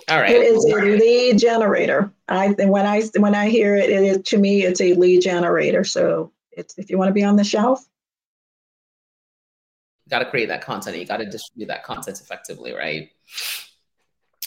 [0.09, 0.29] All right.
[0.29, 2.13] It is a lead generator.
[2.27, 5.83] I when I when I hear it, it is to me it's a lead generator.
[5.83, 6.31] So
[6.61, 7.85] it's if you want to be on the shelf.
[10.05, 10.97] You got to create that content.
[10.97, 13.09] You got to distribute that content effectively, right?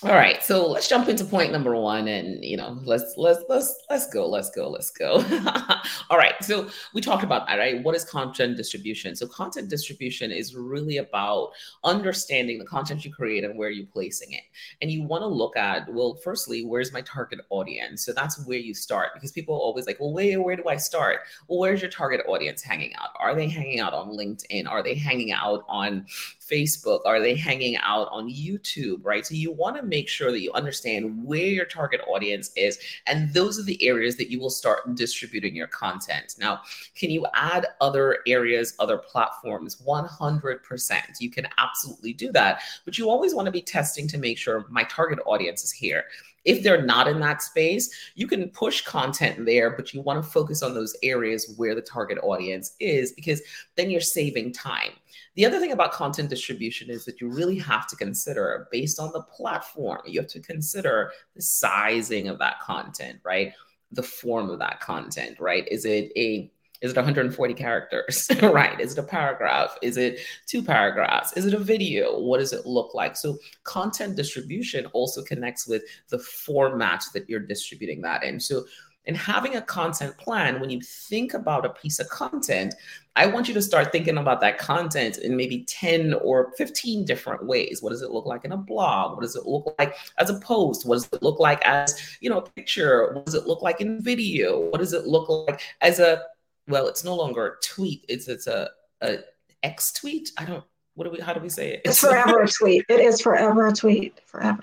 [0.04, 3.74] All right, so let's jump into point number one, and you know, let's let's let's
[3.88, 5.14] let's go, let's go, let's go.
[6.10, 7.82] All right, so we talked about that, right?
[7.82, 9.16] What is content distribution?
[9.16, 11.52] So content distribution is really about
[11.84, 14.42] understanding the content you create and where you're placing it,
[14.82, 18.04] and you want to look at well, firstly, where's my target audience?
[18.04, 20.76] So that's where you start because people are always like, well, where where do I
[20.76, 21.20] start?
[21.48, 23.08] Well, where's your target audience hanging out?
[23.18, 24.68] Are they hanging out on LinkedIn?
[24.68, 26.04] Are they hanging out on
[26.46, 27.00] Facebook?
[27.06, 28.98] Are they hanging out on YouTube?
[29.02, 32.80] Right, so you want to make sure that you understand where your target audience is.
[33.06, 36.34] And those are the areas that you will start distributing your content.
[36.36, 36.62] Now,
[36.96, 39.80] can you add other areas, other platforms?
[39.86, 41.00] 100%.
[41.20, 42.62] You can absolutely do that.
[42.84, 46.06] But you always want to be testing to make sure my target audience is here.
[46.44, 50.28] If they're not in that space, you can push content there, but you want to
[50.28, 53.40] focus on those areas where the target audience is because
[53.76, 54.90] then you're saving time.
[55.34, 59.12] The other thing about content distribution is that you really have to consider, based on
[59.12, 63.52] the platform, you have to consider the sizing of that content, right?
[63.92, 65.66] The form of that content, right?
[65.68, 68.28] Is it a is it 140 characters?
[68.42, 68.78] right.
[68.78, 69.78] Is it a paragraph?
[69.80, 71.32] Is it two paragraphs?
[71.34, 72.18] Is it a video?
[72.18, 73.16] What does it look like?
[73.16, 78.38] So, content distribution also connects with the format that you're distributing that in.
[78.38, 78.64] So,
[79.06, 82.74] in having a content plan, when you think about a piece of content,
[83.16, 87.44] I want you to start thinking about that content in maybe 10 or 15 different
[87.46, 87.82] ways.
[87.82, 89.12] What does it look like in a blog?
[89.12, 90.86] What does it look like as a post?
[90.86, 93.12] What does it look like as, you know, a picture?
[93.12, 94.60] What does it look like in video?
[94.70, 96.22] What does it look like as a
[96.66, 98.04] well, it's no longer a tweet.
[98.08, 98.70] It's it's a,
[99.02, 99.18] a
[99.62, 100.30] X tweet.
[100.38, 100.64] I don't
[100.94, 101.82] what do we how do we say it?
[101.84, 102.84] It's forever a tweet.
[102.88, 104.20] It is forever a tweet.
[104.26, 104.60] Forever.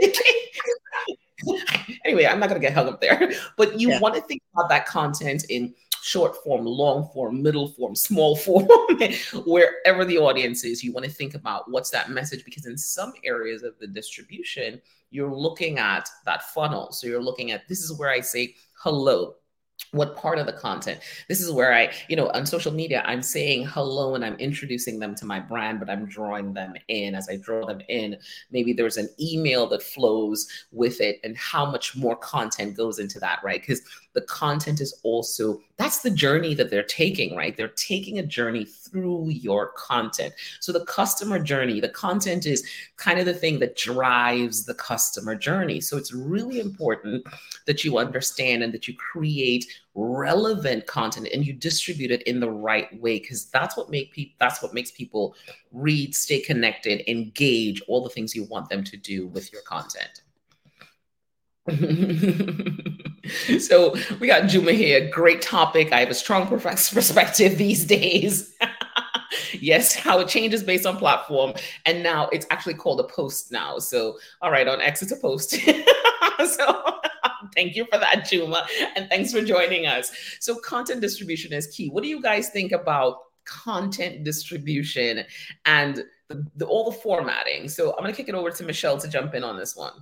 [2.04, 4.00] anyway, I'm not going to get hung up there, but you yeah.
[4.00, 8.68] want to think about that content in short form, long form, middle form, small form,
[9.46, 10.84] wherever the audience is.
[10.84, 14.80] You want to think about what's that message because in some areas of the distribution,
[15.10, 16.92] you're looking at that funnel.
[16.92, 19.34] So you're looking at this is where I say hello
[19.94, 21.00] what part of the content.
[21.28, 24.98] This is where i you know on social media i'm saying hello and i'm introducing
[24.98, 27.14] them to my brand but i'm drawing them in.
[27.14, 28.16] As i draw them in
[28.50, 33.18] maybe there's an email that flows with it and how much more content goes into
[33.20, 33.60] that right?
[33.60, 33.82] Because
[34.14, 37.56] the content is also that's the journey that they're taking right?
[37.56, 40.34] They're taking a journey through your content.
[40.60, 42.64] So the customer journey the content is
[42.96, 45.80] kind of the thing that drives the customer journey.
[45.80, 47.26] So it's really important
[47.66, 49.63] that you understand and that you create
[49.94, 54.34] relevant content and you distribute it in the right way because that's what make people
[54.38, 55.34] that's what makes people
[55.72, 60.22] read stay connected engage all the things you want them to do with your content
[63.58, 65.08] so we got Juma here.
[65.08, 65.92] Great topic.
[65.92, 68.54] I have a strong perspective these days.
[69.60, 71.54] yes, how it changes based on platform.
[71.86, 73.78] And now it's actually called a post now.
[73.78, 75.52] So, all right, on X, it's a post.
[76.46, 77.00] so,
[77.54, 78.66] thank you for that, Juma.
[78.96, 80.12] And thanks for joining us.
[80.40, 81.88] So, content distribution is key.
[81.88, 85.24] What do you guys think about content distribution
[85.64, 87.68] and the, the, all the formatting?
[87.68, 89.92] So, I'm going to kick it over to Michelle to jump in on this one.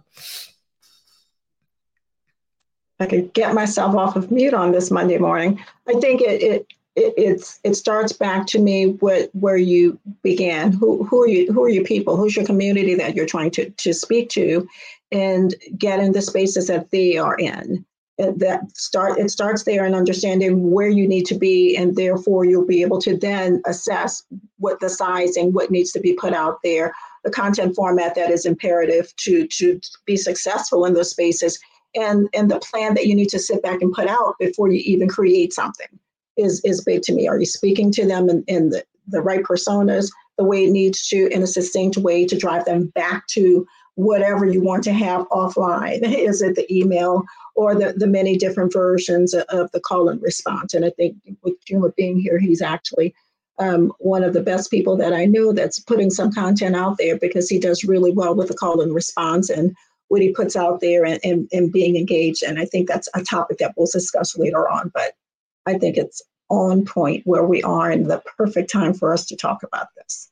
[3.00, 5.60] I could get myself off of mute on this Monday morning.
[5.88, 10.72] I think it, it it, it's it starts back to me what where you began.
[10.72, 11.52] Who who are you?
[11.52, 12.16] Who are your people?
[12.16, 14.68] Who's your community that you're trying to to speak to,
[15.10, 17.84] and get in the spaces that they are in.
[18.22, 22.44] Uh, that start it starts there and understanding where you need to be, and therefore
[22.44, 24.22] you'll be able to then assess
[24.58, 26.92] what the sizing, what needs to be put out there,
[27.24, 31.58] the content format that is imperative to to be successful in those spaces,
[31.94, 34.82] and and the plan that you need to sit back and put out before you
[34.84, 35.88] even create something
[36.36, 37.28] is is big to me.
[37.28, 41.06] Are you speaking to them in, in the, the right personas, the way it needs
[41.08, 45.28] to, in a succinct way to drive them back to whatever you want to have
[45.28, 46.02] offline?
[46.02, 50.74] is it the email or the, the many different versions of the call and response?
[50.74, 53.14] And I think with Juma being here, he's actually
[53.58, 57.18] um, one of the best people that I know that's putting some content out there
[57.18, 59.76] because he does really well with the call and response and
[60.08, 62.42] what he puts out there and, and, and being engaged.
[62.42, 64.90] And I think that's a topic that we'll discuss later on.
[64.94, 65.12] But
[65.66, 69.36] I think it's on point where we are in the perfect time for us to
[69.36, 70.30] talk about this.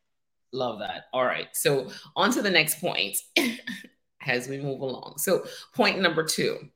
[0.52, 1.04] Love that.
[1.12, 1.48] All right.
[1.52, 3.18] So, on to the next point
[4.26, 5.14] as we move along.
[5.18, 6.68] So, point number two.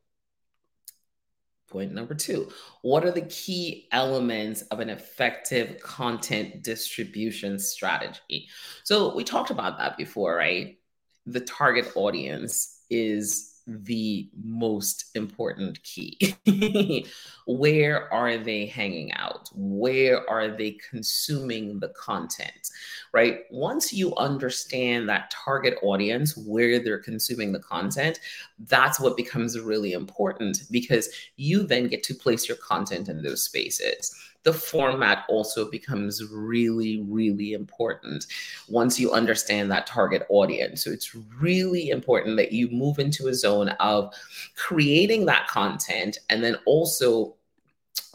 [1.69, 2.51] Point number two
[2.83, 8.49] What are the key elements of an effective content distribution strategy?
[8.85, 10.79] So, we talked about that before, right?
[11.27, 16.37] The target audience is the most important key.
[17.47, 19.49] Where are they hanging out?
[19.55, 22.71] Where are they consuming the content?
[23.13, 23.41] Right?
[23.51, 28.21] Once you understand that target audience, where they're consuming the content,
[28.67, 33.43] that's what becomes really important because you then get to place your content in those
[33.43, 38.27] spaces the format also becomes really, really important
[38.69, 40.85] once you understand that target audience.
[40.85, 44.15] So it's really important that you move into a zone of
[44.55, 47.35] creating that content and then also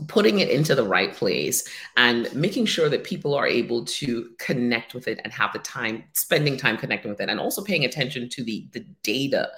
[0.07, 4.93] putting it into the right place and making sure that people are able to connect
[4.93, 8.29] with it and have the time spending time connecting with it and also paying attention
[8.29, 9.49] to the the data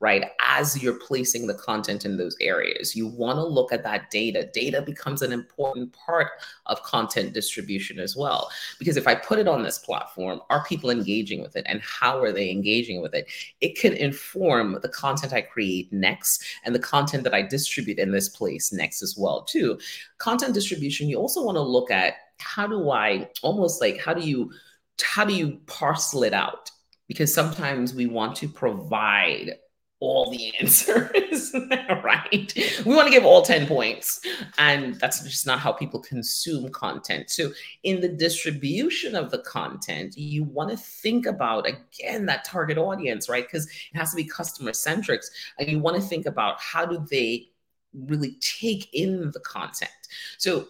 [0.00, 0.30] right?
[0.40, 4.48] As you're placing the content in those areas, you want to look at that data.
[4.52, 6.30] Data becomes an important part
[6.66, 8.50] of content distribution as well.
[8.78, 12.18] Because if I put it on this platform, are people engaging with it and how
[12.22, 13.30] are they engaging with it?
[13.60, 18.10] It can inform the content I create next and the content that I distribute in
[18.10, 19.78] this place next as well, too.
[20.16, 24.22] Content distribution, you also want to look at how do I almost like how do
[24.22, 24.50] you
[25.02, 26.70] how do you parcel it out?
[27.06, 29.56] Because sometimes we want to provide
[30.00, 31.54] all the answers,
[32.02, 32.82] right?
[32.86, 34.20] We want to give all 10 points,
[34.58, 37.30] and that's just not how people consume content.
[37.30, 42.78] So, in the distribution of the content, you want to think about again that target
[42.78, 43.44] audience, right?
[43.44, 45.22] Because it has to be customer centric,
[45.58, 47.48] and you want to think about how do they
[47.92, 49.90] really take in the content.
[50.38, 50.68] So,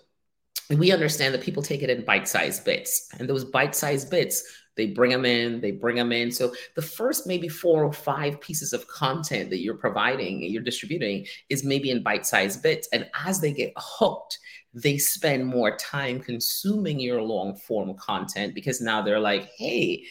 [0.77, 4.45] we understand that people take it in bite sized bits, and those bite sized bits
[4.77, 6.31] they bring them in, they bring them in.
[6.31, 11.27] So the first maybe four or five pieces of content that you're providing, you're distributing,
[11.49, 12.89] is maybe in bite sized bits.
[12.93, 14.39] And as they get hooked,
[14.73, 20.05] they spend more time consuming your long form content because now they're like, hey,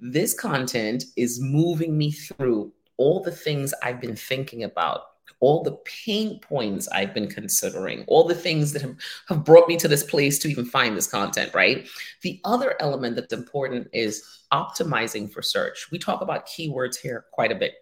[0.00, 5.02] this content is moving me through all the things I've been thinking about
[5.44, 8.96] all the pain points I've been considering, all the things that have,
[9.28, 11.86] have brought me to this place to even find this content, right?
[12.22, 15.90] The other element that's important is optimizing for search.
[15.90, 17.74] We talk about keywords here quite a bit.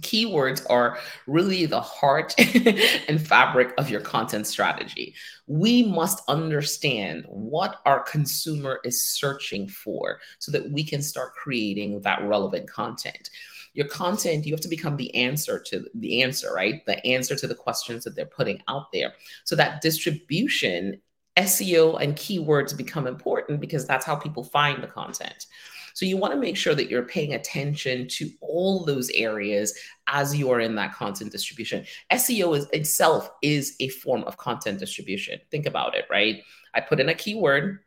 [0.00, 2.34] Keywords are really the heart
[3.08, 5.14] and fabric of your content strategy.
[5.46, 12.00] We must understand what our consumer is searching for so that we can start creating
[12.02, 13.28] that relevant content.
[13.72, 16.84] Your content, you have to become the answer to the answer, right?
[16.86, 19.12] The answer to the questions that they're putting out there.
[19.44, 21.00] So that distribution,
[21.36, 25.46] SEO and keywords become important because that's how people find the content.
[25.94, 30.36] So you want to make sure that you're paying attention to all those areas as
[30.36, 31.84] you are in that content distribution.
[32.12, 35.40] SEO is itself is a form of content distribution.
[35.50, 36.42] Think about it, right?
[36.74, 37.80] I put in a keyword,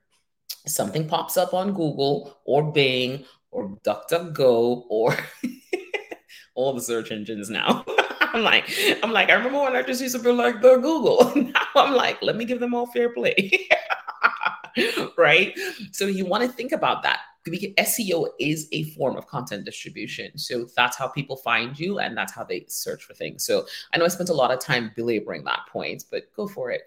[0.67, 5.17] something pops up on Google or Bing or DuckDuckGo or
[6.55, 7.85] all the search engines now.
[8.33, 8.69] I'm like,
[9.03, 11.31] I'm like, I remember when I just used to be like the Google.
[11.35, 13.69] now I'm like, let me give them all fair play.
[15.17, 15.57] right?
[15.91, 17.19] So you want to think about that.
[17.43, 20.37] Because SEO is a form of content distribution.
[20.37, 23.45] So that's how people find you and that's how they search for things.
[23.45, 26.71] So I know I spent a lot of time belaboring that point, but go for
[26.71, 26.83] it.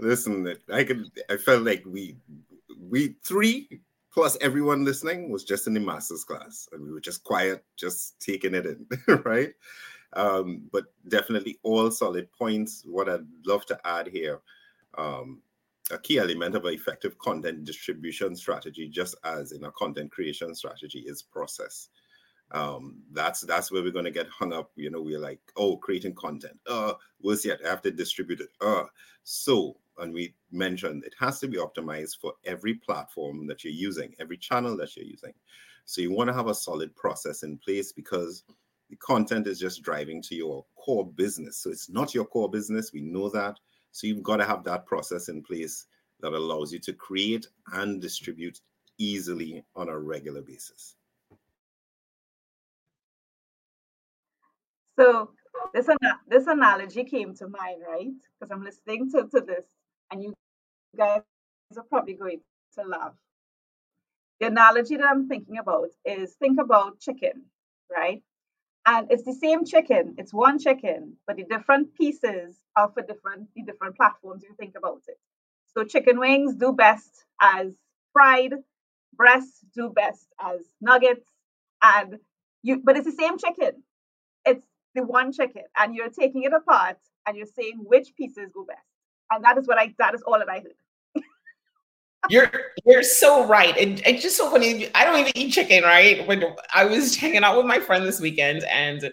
[0.00, 2.16] Listen, I could I felt like we
[2.80, 3.80] we three
[4.12, 8.20] plus everyone listening was just in the master's class and we were just quiet, just
[8.20, 8.86] taking it in,
[9.24, 9.52] right?
[10.14, 12.82] Um, but definitely all solid points.
[12.84, 14.40] What I'd love to add here
[14.98, 15.40] um,
[15.90, 20.54] a key element of an effective content distribution strategy, just as in a content creation
[20.54, 21.88] strategy, is process.
[22.52, 24.72] Um, that's that's where we're going to get hung up.
[24.76, 26.58] You know, we're like, oh, creating content.
[26.66, 27.60] Uh, what's yet?
[27.64, 28.48] I have to distribute it.
[28.60, 28.84] Uh,
[29.22, 34.14] so, and we mentioned it has to be optimized for every platform that you're using,
[34.18, 35.32] every channel that you're using.
[35.84, 38.44] So you want to have a solid process in place because
[38.88, 41.58] the content is just driving to your core business.
[41.58, 42.92] So it's not your core business.
[42.92, 43.56] We know that
[43.92, 45.86] so you've got to have that process in place
[46.20, 48.60] that allows you to create and distribute
[48.98, 50.96] easily on a regular basis.
[54.98, 55.30] So
[55.72, 55.88] this
[56.28, 58.12] this analogy came to mind, right?
[58.38, 59.64] Because I'm listening to, to this,
[60.10, 60.34] and you
[60.96, 61.22] guys
[61.76, 62.40] are probably going
[62.76, 63.14] to laugh.
[64.40, 67.44] The analogy that I'm thinking about is think about chicken,
[67.90, 68.22] right?
[68.86, 73.48] and it's the same chicken it's one chicken but the different pieces are for different
[73.54, 75.18] the different platforms you think about it
[75.74, 77.72] so chicken wings do best as
[78.12, 78.54] fried
[79.14, 81.26] breasts do best as nuggets
[81.82, 82.18] and
[82.62, 83.82] you but it's the same chicken
[84.46, 84.64] it's
[84.96, 88.89] the one chicken and you're taking it apart and you're saying which pieces go best
[89.30, 90.74] and that is what i that is all heard
[92.28, 92.50] you're
[92.84, 93.76] you're so right.
[93.76, 94.88] And it's just so funny.
[94.94, 96.26] I don't even eat chicken, right?
[96.26, 99.12] When I was hanging out with my friend this weekend and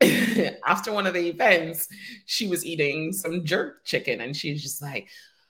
[0.66, 1.88] after one of the events,
[2.26, 5.08] she was eating some jerk chicken and she's just like,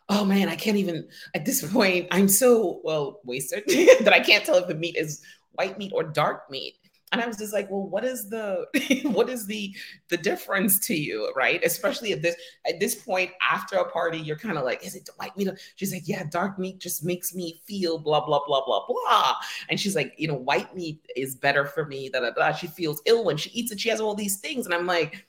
[0.09, 3.65] oh man, I can't even at this point, I'm so well wasted
[4.01, 6.77] that I can't tell if the meat is white meat or dark meat
[7.13, 8.67] and i was just like well what is the
[9.05, 9.75] what is the
[10.09, 11.33] the difference to you?
[11.37, 11.63] Right?
[11.65, 12.37] Especially at this
[12.67, 15.49] at this point after a party you're kind of like is it white meat?
[15.77, 19.35] She's like yeah dark meat just makes me feel blah blah blah blah blah.
[19.69, 22.53] And she's like you know white meat is better for me da, da, da.
[22.53, 23.81] she feels ill when she eats it.
[23.81, 24.67] She has all these things.
[24.67, 25.27] And i'm like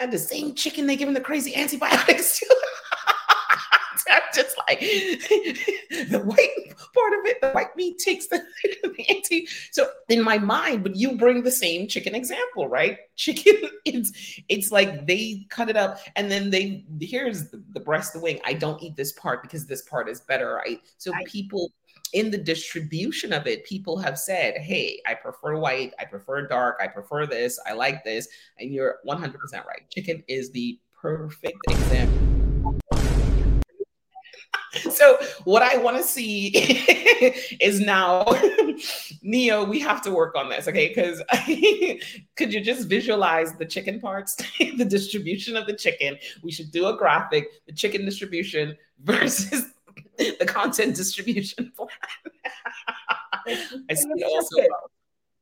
[0.00, 2.46] and the same chicken they give him the crazy antibiotics to
[4.68, 8.42] like the white part of it, the white meat takes the,
[8.82, 9.46] the anti.
[9.70, 12.98] So in my mind, but you bring the same chicken example, right?
[13.16, 18.12] Chicken, it's it's like they cut it up and then they here's the, the breast,
[18.12, 18.40] the wing.
[18.44, 20.80] I don't eat this part because this part is better, right?
[20.98, 21.26] So right.
[21.26, 21.72] people
[22.14, 26.78] in the distribution of it, people have said, Hey, I prefer white, I prefer dark,
[26.80, 28.28] I prefer this, I like this.
[28.58, 29.34] And you're 100%
[29.66, 29.88] right.
[29.90, 32.27] Chicken is the perfect example
[34.98, 36.48] so what I want to see
[37.60, 38.24] is now,
[39.22, 40.88] Neo, we have to work on this, okay?
[40.88, 41.22] Because
[42.36, 46.18] could you just visualize the chicken parts, the distribution of the chicken?
[46.42, 49.66] We should do a graphic, the chicken distribution versus
[50.18, 51.88] the content distribution plan.
[53.88, 54.56] I see also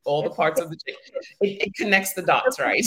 [0.04, 1.00] all the parts of the chicken.
[1.40, 2.84] It, it connects the dots, right?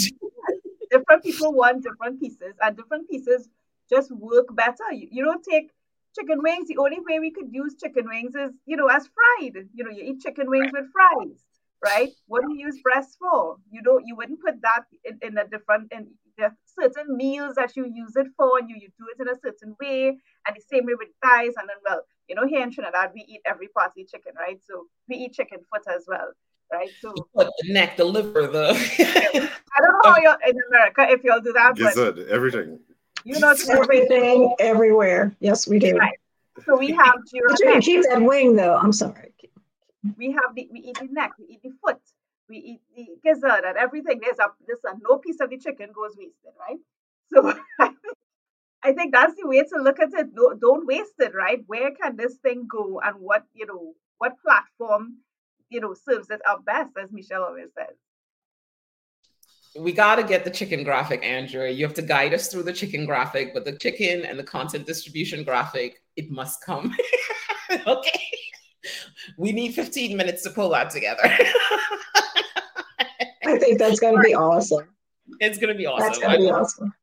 [0.91, 3.49] Different people want different pieces, and different pieces
[3.89, 4.91] just work better.
[4.91, 5.72] You, you don't take
[6.20, 9.67] chicken wings, the only way we could use chicken wings is, you know, as fried.
[9.74, 10.84] You know, you eat chicken wings right.
[10.84, 11.45] with fries,
[11.84, 12.09] right?
[12.28, 13.57] What do you use breast for?
[13.72, 16.07] You don't, you wouldn't put that in, in a different, in
[16.38, 19.39] there certain meals that you use it for, and you, you do it in a
[19.43, 20.17] certain way,
[20.47, 21.53] and the same way with thighs.
[21.57, 24.34] And then, well, you know, here in Trinidad, we eat every part of the chicken,
[24.38, 24.59] right?
[24.67, 26.32] So we eat chicken foot as well.
[26.72, 28.70] Right, so the neck, the liver, the.
[28.99, 31.76] I don't know how you're in America if y'all do that.
[31.76, 32.78] But everything
[33.24, 35.36] you know, everything everywhere.
[35.39, 35.95] Yes, we do.
[35.97, 36.17] Right.
[36.65, 38.76] So we have Jura Keep that wing though.
[38.76, 39.34] I'm sorry.
[40.17, 41.99] We have the we eat the neck, we eat the foot,
[42.47, 44.20] we eat the, gizzard and everything.
[44.22, 46.80] There's a there's a no piece of the chicken goes wasted, right?
[47.32, 47.53] So
[48.84, 50.34] I think that's the way to look at it.
[50.34, 51.59] Don't, don't waste it, right?
[51.67, 55.17] Where can this thing go, and what you know, what platform
[55.70, 57.95] you know serves it up best, as Michelle always says
[59.78, 61.72] we got to get the chicken graphic, Andrea.
[61.72, 64.88] You have to guide us through the chicken graphic, but the chicken and the content
[64.88, 66.95] distribution graphic, it must come.
[67.88, 68.24] okay.
[69.38, 71.22] We need 15 minutes to pull that together.
[73.45, 74.88] I think that's going to be awesome.
[75.39, 76.07] It's going to be awesome.
[76.07, 76.93] That's going to be awesome.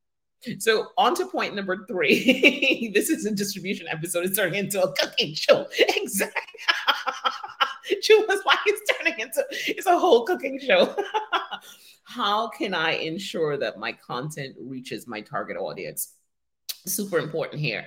[0.58, 2.90] So on to point number three.
[2.94, 4.24] this is a distribution episode.
[4.24, 5.66] It's turning into a cooking show.
[5.78, 6.42] Exactly.
[8.28, 10.94] was like it's turning into it's a whole cooking show
[12.06, 16.14] how can I ensure that my content reaches my target audience?
[16.86, 17.86] Super important here.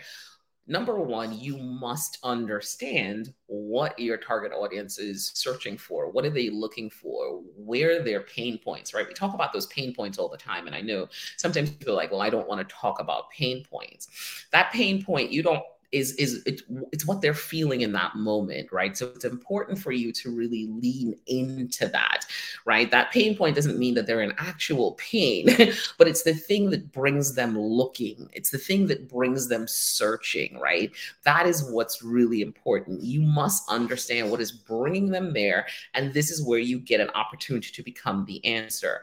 [0.67, 6.11] Number one, you must understand what your target audience is searching for.
[6.11, 7.41] What are they looking for?
[7.55, 9.07] Where are their pain points, right?
[9.07, 10.67] We talk about those pain points all the time.
[10.67, 11.07] And I know
[11.37, 14.45] sometimes people are like, well, I don't want to talk about pain points.
[14.51, 16.61] That pain point, you don't is is it,
[16.91, 18.95] it's what they're feeling in that moment right?
[18.95, 22.25] So it's important for you to really lean into that
[22.65, 22.89] right?
[22.91, 25.47] That pain point doesn't mean that they're in actual pain
[25.97, 28.29] but it's the thing that brings them looking.
[28.33, 30.91] It's the thing that brings them searching right?
[31.23, 33.01] That is what's really important.
[33.01, 37.09] You must understand what is bringing them there and this is where you get an
[37.11, 39.01] opportunity to become the answer.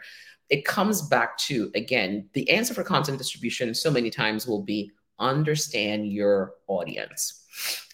[0.48, 4.92] It comes back to again the answer for content distribution so many times will be
[5.18, 7.42] understand your audience.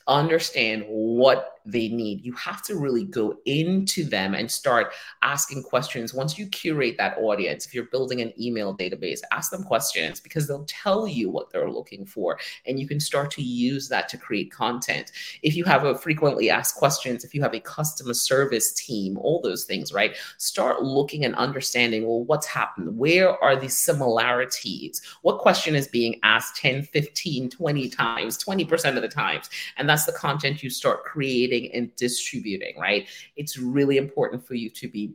[0.06, 2.24] Understand what they need.
[2.24, 4.92] You have to really go into them and start
[5.22, 6.14] asking questions.
[6.14, 10.46] Once you curate that audience, if you're building an email database, ask them questions because
[10.46, 12.38] they'll tell you what they're looking for.
[12.66, 15.12] And you can start to use that to create content.
[15.42, 19.40] If you have a frequently asked questions, if you have a customer service team, all
[19.40, 20.16] those things, right?
[20.38, 22.96] Start looking and understanding well, what's happened?
[22.96, 25.02] Where are the similarities?
[25.22, 29.50] What question is being asked 10, 15, 20 times, 20% of the times?
[29.76, 33.08] And that's the content you start creating creating and distributing, right?
[33.36, 35.14] It's really important for you to be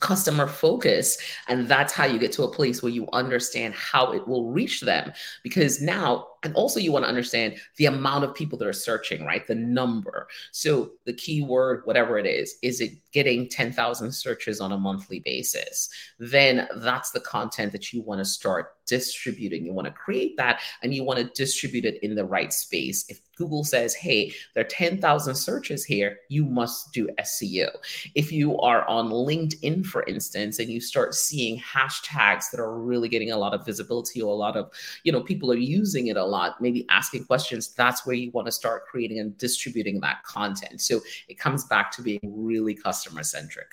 [0.00, 4.26] customer focus and that's how you get to a place where you understand how it
[4.28, 5.12] will reach them.
[5.42, 9.24] Because now and also you want to understand the amount of people that are searching
[9.24, 9.46] right?
[9.46, 10.28] The number.
[10.52, 15.88] So the keyword whatever it is is it getting 10,000 searches on a monthly basis?
[16.18, 20.60] Then that's the content that you want to start distributing you want to create that
[20.82, 24.64] and you want to distribute it in the right space if Google says, hey, there
[24.64, 27.68] are 10,000 searches here, you must do SEO.
[28.14, 33.08] If you are on LinkedIn, for instance, and you start seeing hashtags that are really
[33.08, 34.70] getting a lot of visibility or a lot of,
[35.04, 38.46] you know, people are using it a lot, maybe asking questions, that's where you want
[38.46, 40.80] to start creating and distributing that content.
[40.80, 43.68] So it comes back to being really customer centric.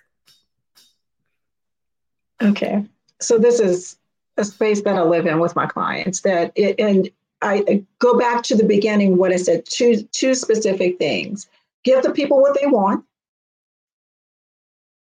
[2.41, 2.85] Okay.
[3.21, 3.95] So this is
[4.37, 7.09] a space that I live in with my clients that it, and
[7.41, 11.47] I go back to the beginning, what I said, two, two specific things.
[11.83, 13.03] Give the people what they want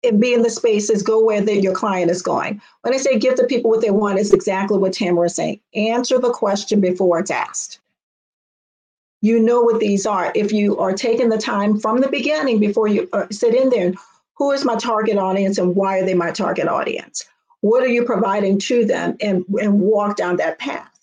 [0.04, 2.62] and be in the spaces, go where the, your client is going.
[2.82, 5.60] When I say give the people what they want, it's exactly what Tamara is saying.
[5.74, 7.80] Answer the question before it's asked.
[9.22, 10.32] You know what these are.
[10.36, 13.94] If you are taking the time from the beginning before you uh, sit in there,
[14.36, 17.26] who is my target audience and why are they my target audience?
[17.62, 20.97] What are you providing to them and, and walk down that path?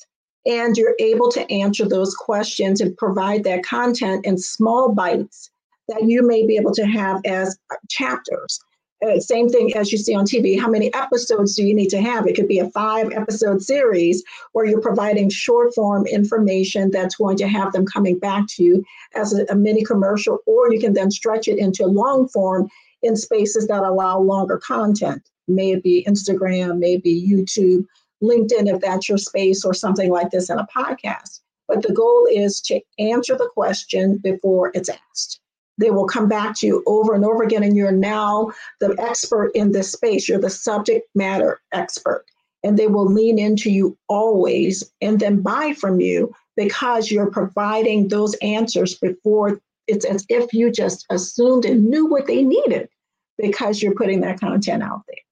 [0.47, 5.51] and you're able to answer those questions and provide that content in small bites
[5.89, 8.59] that you may be able to have as chapters.
[9.05, 10.59] Uh, same thing as you see on TV.
[10.59, 12.27] How many episodes do you need to have?
[12.27, 17.37] It could be a five episode series where you're providing short form information that's going
[17.39, 18.85] to have them coming back to you
[19.15, 22.69] as a, a mini commercial, or you can then stretch it into long form
[23.03, 25.29] in spaces that allow longer content.
[25.49, 27.87] May it be Instagram, maybe YouTube,
[28.23, 31.41] LinkedIn if that's your space, or something like this in a podcast.
[31.69, 35.41] But the goal is to answer the question before it's asked.
[35.79, 39.51] They will come back to you over and over again, and you're now the expert
[39.55, 40.29] in this space.
[40.29, 42.25] You're the subject matter expert.
[42.63, 48.09] And they will lean into you always and then buy from you because you're providing
[48.09, 52.89] those answers before it's as if you just assumed and knew what they needed
[53.37, 55.24] because you're putting that content out there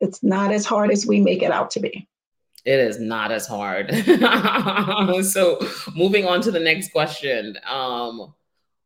[0.00, 2.08] it's not as hard as we make it out to be.
[2.64, 3.94] It is not as hard.
[5.24, 5.58] so,
[5.94, 7.56] moving on to the next question.
[7.66, 8.34] Um,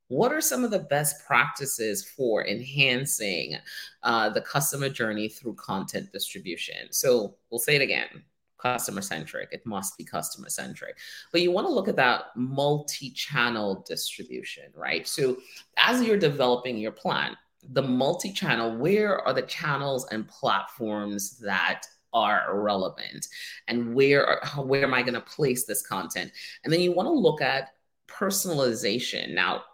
[0.08, 3.56] what are some of the best practices for enhancing
[4.04, 6.92] uh, the customer journey through content distribution?
[6.92, 8.22] So, we'll say it again
[8.64, 9.50] customer centric.
[9.52, 10.96] It must be customer centric.
[11.30, 15.06] But you want to look at that multi channel distribution, right?
[15.06, 15.36] So,
[15.76, 17.36] as you're developing your plan,
[17.72, 23.26] the multi-channel where are the channels and platforms that are relevant?
[23.68, 26.32] And where where am i going to place this content?
[26.62, 27.70] And then you want to look at
[28.08, 29.34] personalization.
[29.34, 29.64] Now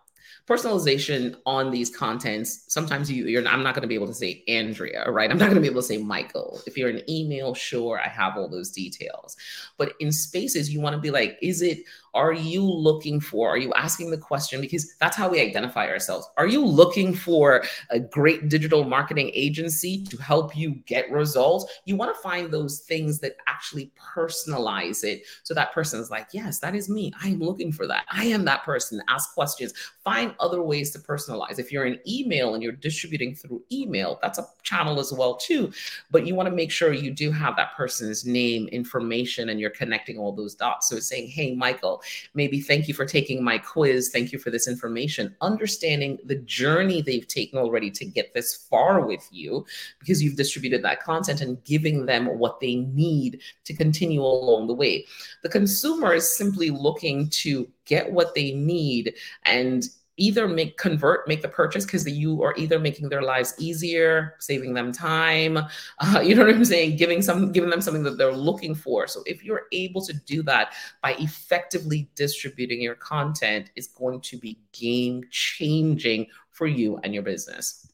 [0.48, 4.42] personalization on these contents sometimes you you're i'm not going to be able to say
[4.48, 5.30] andrea right?
[5.30, 6.60] I'm not going to be able to say michael.
[6.66, 9.36] If you're an email sure i have all those details.
[9.78, 11.84] But in spaces you want to be like is it
[12.14, 13.48] are you looking for?
[13.48, 14.60] Are you asking the question?
[14.60, 16.28] Because that's how we identify ourselves.
[16.36, 21.66] Are you looking for a great digital marketing agency to help you get results?
[21.84, 25.22] You want to find those things that actually personalize it.
[25.42, 27.12] So that person is like, yes, that is me.
[27.22, 28.04] I am looking for that.
[28.10, 29.02] I am that person.
[29.08, 29.72] Ask questions.
[30.02, 31.58] Find other ways to personalize.
[31.58, 35.72] If you're an email and you're distributing through email, that's a channel as well too.
[36.10, 39.70] But you want to make sure you do have that person's name, information, and you're
[39.70, 40.88] connecting all those dots.
[40.88, 41.99] So it's saying, hey, Michael,
[42.34, 44.10] maybe thank you for taking my quiz.
[44.12, 45.34] Thank you for this information.
[45.40, 49.64] Understanding the journey they've taken already to get this far with you
[49.98, 54.74] because you've distributed that content and giving them what they need to continue along the
[54.74, 55.06] way.
[55.42, 59.84] The consumer is simply looking to get what they need and
[60.20, 64.74] either make convert make the purchase because you are either making their lives easier saving
[64.74, 65.58] them time
[65.98, 66.96] uh, you know what i'm saying?
[66.96, 69.06] Giving some giving them something that they're looking for.
[69.06, 74.36] So if you're able to do that by effectively distributing your content it's going to
[74.36, 77.90] be game changing for you and your business.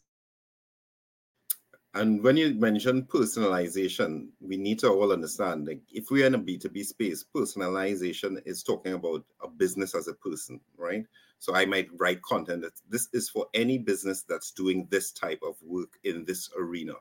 [1.94, 6.38] And when you mention personalization, we need to all understand like if we're in a
[6.38, 11.06] B2B space, personalization is talking about a business as a person, right?
[11.38, 15.40] So I might write content that this is for any business that's doing this type
[15.46, 16.94] of work in this arena.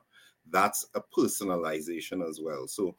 [0.50, 2.68] That's a personalization as well.
[2.68, 2.96] So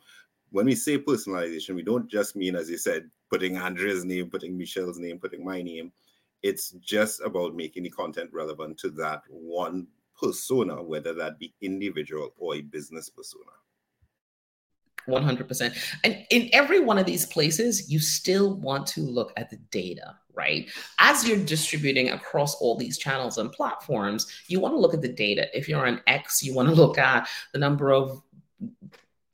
[0.51, 4.57] when we say personalization, we don't just mean, as you said, putting Andrea's name, putting
[4.57, 5.91] Michelle's name, putting my name.
[6.43, 9.87] It's just about making the content relevant to that one
[10.19, 13.51] persona, whether that be individual or a business persona.
[15.07, 15.97] 100%.
[16.03, 20.15] And in every one of these places, you still want to look at the data,
[20.33, 20.69] right?
[20.99, 25.11] As you're distributing across all these channels and platforms, you want to look at the
[25.11, 25.47] data.
[25.57, 28.21] If you're on X, you want to look at the number of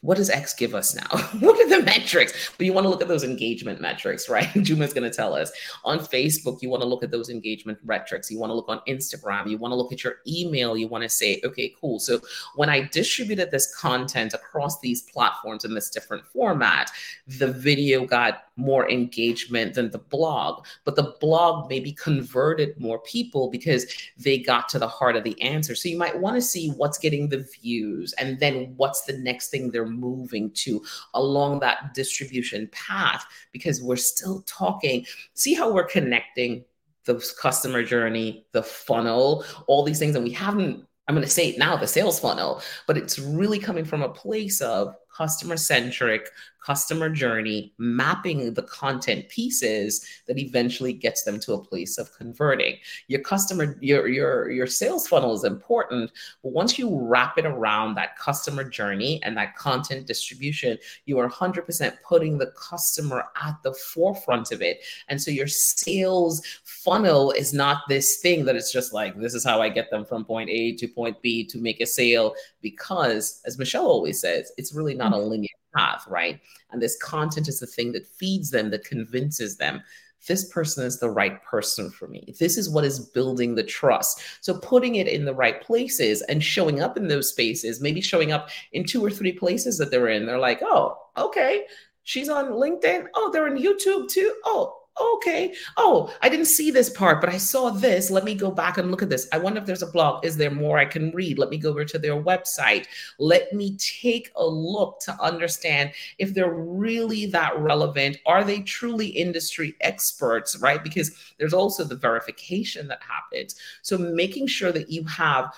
[0.03, 1.17] what does X give us now?
[1.39, 2.51] what are the metrics?
[2.57, 4.49] But you want to look at those engagement metrics, right?
[4.61, 5.49] Juma's going to tell us.
[5.85, 8.29] On Facebook, you want to look at those engagement metrics.
[8.29, 9.49] You want to look on Instagram.
[9.49, 10.75] You want to look at your email.
[10.77, 11.99] You want to say, okay, cool.
[11.99, 12.19] So
[12.55, 16.91] when I distributed this content across these platforms in this different format,
[17.25, 23.49] the video got more engagement than the blog, but the blog maybe converted more people
[23.49, 23.85] because
[24.17, 25.75] they got to the heart of the answer.
[25.75, 29.49] So you might want to see what's getting the views and then what's the next
[29.49, 30.83] thing they're moving to
[31.13, 35.05] along that distribution path because we're still talking.
[35.33, 36.65] See how we're connecting
[37.05, 41.49] the customer journey, the funnel, all these things, and we haven't I'm going to say
[41.49, 46.30] it now, the sales funnel, but it's really coming from a place of customer centric,
[46.66, 52.78] customer journey, mapping the content pieces that eventually gets them to a place of converting.
[53.07, 56.11] Your customer, your your your sales funnel is important,
[56.41, 61.30] but once you wrap it around that customer journey and that content distribution, you are
[61.30, 64.84] 100% putting the customer at the forefront of it.
[65.09, 69.43] And so your sales funnel is not this thing that it's just like this is
[69.43, 73.41] how I get them from point A to point B to make a sale because
[73.45, 76.39] as Michelle always says, it's really not a linear path, right?
[76.71, 79.81] And this content is the thing that feeds them, that convinces them
[80.27, 82.33] this person is the right person for me.
[82.39, 84.21] This is what is building the trust.
[84.41, 88.31] So putting it in the right places and showing up in those spaces, maybe showing
[88.31, 90.25] up in two or three places that they're in.
[90.25, 91.65] They're like, oh, okay,
[92.03, 93.07] she's on LinkedIn.
[93.15, 94.33] Oh, they're on YouTube too.
[94.45, 95.53] Oh, okay.
[95.77, 98.11] Oh, I didn't see this part, but I saw this.
[98.11, 99.27] Let me go back and look at this.
[99.31, 100.25] I wonder if there's a blog.
[100.25, 101.39] Is there more I can read?
[101.39, 102.85] Let me go over to their website.
[103.19, 108.17] Let me take a look to understand if they're really that relevant.
[108.25, 110.83] Are they truly industry experts, right?
[110.83, 113.55] Because there's also the verification that happens.
[113.81, 115.53] So making sure that you have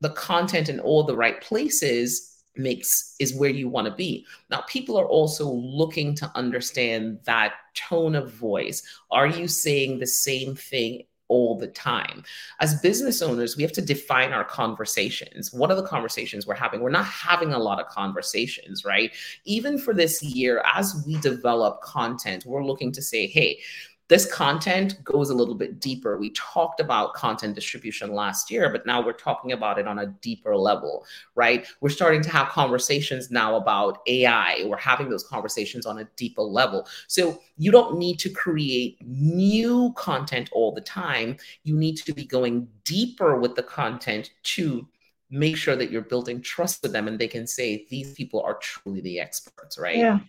[0.00, 2.27] the content in all the right places
[2.58, 4.26] makes is where you want to be.
[4.50, 8.82] Now, people are also looking to understand that tone of voice.
[9.10, 12.24] Are you saying the same thing all the time.
[12.60, 15.52] As business owners, we have to define our conversations.
[15.52, 16.80] What are the conversations we're having?
[16.80, 19.12] We're not having a lot of conversations, right?
[19.44, 23.60] Even for this year, as we develop content, we're looking to say, hey,
[24.08, 26.16] this content goes a little bit deeper.
[26.18, 30.06] We talked about content distribution last year, but now we're talking about it on a
[30.06, 31.04] deeper level,
[31.34, 31.66] right?
[31.80, 34.64] We're starting to have conversations now about AI.
[34.64, 36.86] We're having those conversations on a deeper level.
[37.06, 41.36] So you don't need to create new content all the time.
[41.64, 44.88] You need to be going deeper with the content to
[45.30, 48.58] make sure that you're building trust with them and they can say these people are
[48.62, 49.98] truly the experts, right?
[49.98, 50.20] Yeah.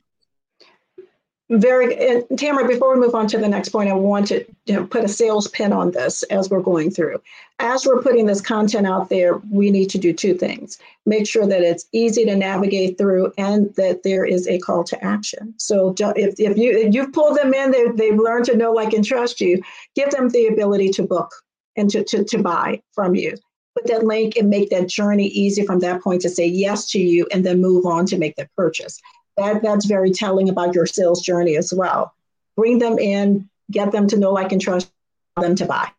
[1.52, 4.76] Very, and Tamara, before we move on to the next point, I want to you
[4.76, 7.20] know, put a sales pin on this as we're going through.
[7.58, 10.78] As we're putting this content out there, we need to do two things.
[11.08, 15.04] Make sure that it's easy to navigate through and that there is a call to
[15.04, 15.56] action.
[15.58, 18.94] So if, if you if you've pulled them in, they, they've learned to know, like,
[18.94, 19.60] and trust you,
[19.96, 21.32] give them the ability to book
[21.76, 23.36] and to, to, to buy from you.
[23.76, 27.00] Put that link and make that journey easy from that point to say yes to
[27.00, 29.00] you and then move on to make the purchase
[29.40, 32.14] that that's very telling about your sales journey as well.
[32.56, 34.92] Bring them in, get them to know, like, and trust
[35.38, 35.90] them to buy.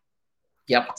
[0.67, 0.97] Yep.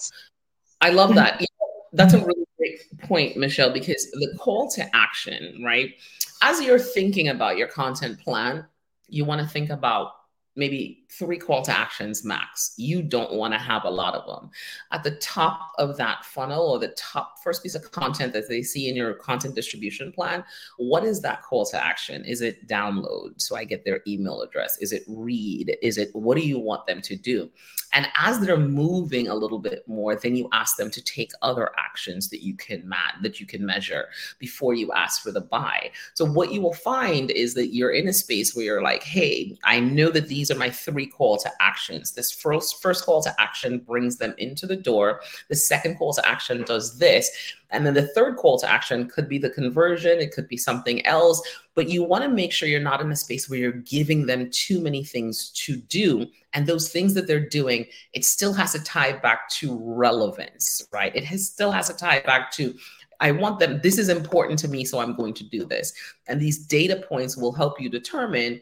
[0.80, 1.44] I love that.
[1.92, 5.94] That's a really great point, Michelle, because the call to action, right?
[6.42, 8.66] As you're thinking about your content plan,
[9.08, 10.12] you want to think about
[10.56, 12.74] maybe three call to actions max.
[12.76, 14.50] You don't want to have a lot of them.
[14.92, 18.62] At the top of that funnel or the top first piece of content that they
[18.62, 20.44] see in your content distribution plan,
[20.78, 22.24] what is that call to action?
[22.24, 24.78] Is it download so I get their email address?
[24.78, 25.76] Is it read?
[25.82, 27.50] Is it what do you want them to do?
[27.92, 31.70] And as they're moving a little bit more, then you ask them to take other
[31.78, 34.06] actions that you can ma- that you can measure
[34.38, 35.90] before you ask for the buy.
[36.14, 39.58] So what you will find is that you're in a space where you're like, "Hey,
[39.64, 42.12] I know that these are my three call to actions.
[42.12, 45.20] This first first call to action brings them into the door.
[45.48, 47.30] The second call to action does this,
[47.70, 51.04] and then the third call to action could be the conversion, it could be something
[51.06, 51.42] else,
[51.74, 54.50] but you want to make sure you're not in a space where you're giving them
[54.50, 56.26] too many things to do.
[56.52, 61.16] And those things that they're doing, it still has to tie back to relevance, right?
[61.16, 62.74] It has, still has to tie back to
[63.20, 65.94] I want them, this is important to me, so I'm going to do this.
[66.26, 68.60] And these data points will help you determine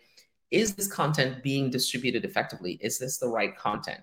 [0.51, 2.79] is this content being distributed effectively?
[2.81, 4.01] Is this the right content?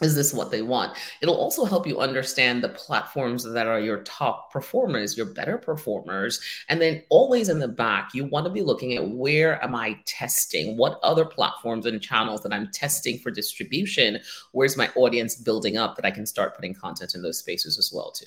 [0.00, 0.96] is this what they want?
[1.20, 6.40] It'll also help you understand the platforms that are your top performers your better performers.
[6.68, 9.98] And then always in the back you want to be looking at where am i
[10.06, 10.76] testing?
[10.76, 14.20] What other platforms and channels that i'm testing for distribution?
[14.52, 17.92] Where's my audience building up that i can start putting content in those spaces as
[17.92, 18.26] well too?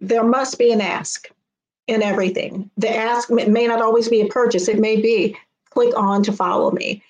[0.00, 1.28] There must be an ask
[1.88, 5.36] in everything the ask may not always be a purchase it may be
[5.70, 7.02] click on to follow me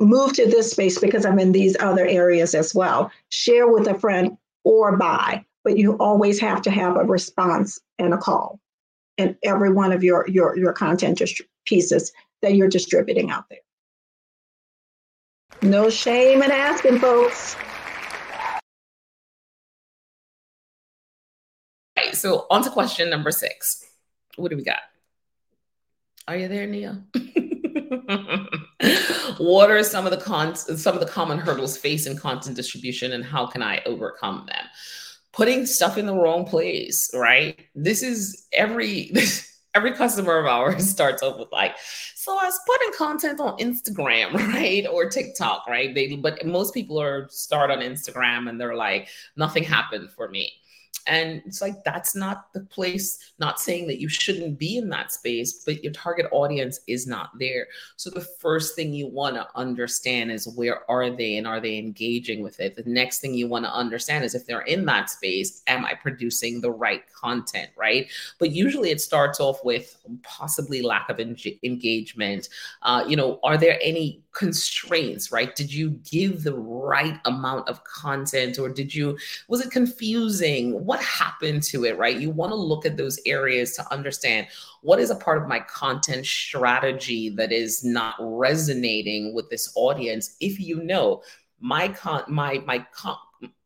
[0.00, 3.12] move to this space because I'm in these other areas as well.
[3.28, 8.14] Share with a friend or buy, but you always have to have a response and
[8.14, 8.58] a call
[9.18, 11.20] in every one of your your your content
[11.66, 13.58] pieces that you're distributing out there.
[15.62, 17.56] No shame in asking, folks.
[22.12, 23.89] So on to question number six.
[24.40, 24.80] What do we got?
[26.26, 27.02] Are you there, Nia?
[29.38, 33.24] what are some of the cons some of the common hurdles facing content distribution and
[33.24, 34.64] how can I overcome them?
[35.32, 37.58] Putting stuff in the wrong place, right?
[37.74, 39.12] This is every
[39.74, 41.76] every customer of ours starts off with like,
[42.14, 44.86] so I was putting content on Instagram, right?
[44.86, 45.94] Or TikTok, right?
[45.94, 50.52] They but most people are start on Instagram and they're like, nothing happened for me.
[51.06, 55.12] And it's like, that's not the place, not saying that you shouldn't be in that
[55.12, 57.66] space, but your target audience is not there.
[57.96, 61.78] So the first thing you want to understand is where are they and are they
[61.78, 62.76] engaging with it?
[62.76, 65.94] The next thing you want to understand is if they're in that space, am I
[65.94, 68.08] producing the right content, right?
[68.38, 72.48] But usually it starts off with possibly lack of en- engagement.
[72.82, 75.54] Uh, you know, are there any constraints, right?
[75.56, 79.18] Did you give the right amount of content or did you,
[79.48, 80.84] was it confusing?
[80.84, 82.16] What happened to it, right?
[82.16, 84.46] You want to look at those areas to understand
[84.82, 90.36] what is a part of my content strategy that is not resonating with this audience.
[90.40, 91.22] If you know,
[91.60, 93.16] my con my my con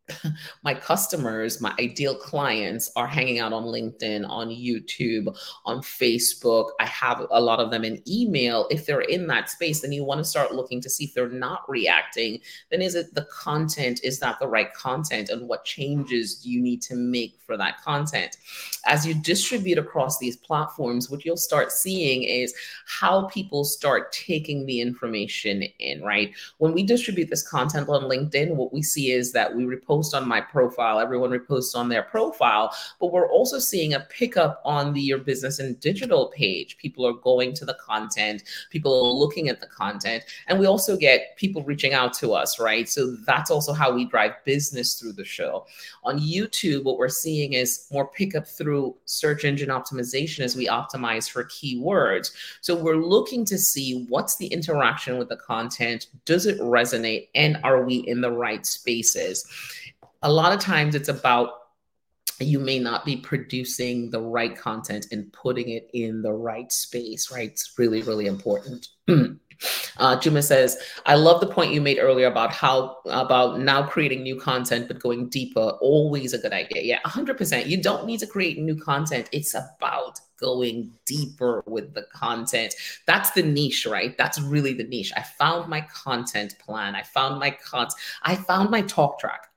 [0.64, 5.34] my customers, my ideal clients are hanging out on LinkedIn, on YouTube,
[5.64, 6.70] on Facebook.
[6.80, 8.66] I have a lot of them in email.
[8.70, 11.28] If they're in that space, then you want to start looking to see if they're
[11.28, 12.40] not reacting.
[12.70, 14.00] Then is it the content?
[14.02, 15.30] Is that the right content?
[15.30, 18.36] And what changes do you need to make for that content?
[18.86, 22.54] as you distribute across these platforms, what you'll start seeing is
[22.86, 26.32] how people start taking the information in, right?
[26.58, 29.64] When we distribute this content on LinkedIn, what we see is that we
[29.94, 34.60] repost on my profile, everyone reposts on their profile, but we're also seeing a pickup
[34.64, 36.76] on the Your Business in Digital page.
[36.78, 40.96] People are going to the content, people are looking at the content, and we also
[40.96, 42.88] get people reaching out to us, right?
[42.88, 45.66] So that's also how we drive business through the show.
[46.04, 51.30] On YouTube, what we're seeing is more pickup through search engine optimization as we optimize
[51.30, 52.32] for keywords.
[52.60, 57.58] So we're looking to see what's the interaction with the content, does it resonate, and
[57.64, 59.46] are we in the right spaces?
[60.24, 61.50] A lot of times it's about
[62.40, 67.30] you may not be producing the right content and putting it in the right space,
[67.30, 67.50] right?
[67.50, 68.88] It's really, really important.
[69.98, 74.24] Uh, Juma says, I love the point you made earlier about how about now creating
[74.24, 75.60] new content but going deeper.
[75.80, 76.82] Always a good idea.
[76.82, 77.66] Yeah, 100%.
[77.66, 79.28] You don't need to create new content.
[79.30, 82.74] It's about going deeper with the content.
[83.06, 84.18] That's the niche, right?
[84.18, 85.12] That's really the niche.
[85.16, 86.96] I found my content plan.
[86.96, 87.94] I found my cons.
[88.24, 89.48] I found my talk track.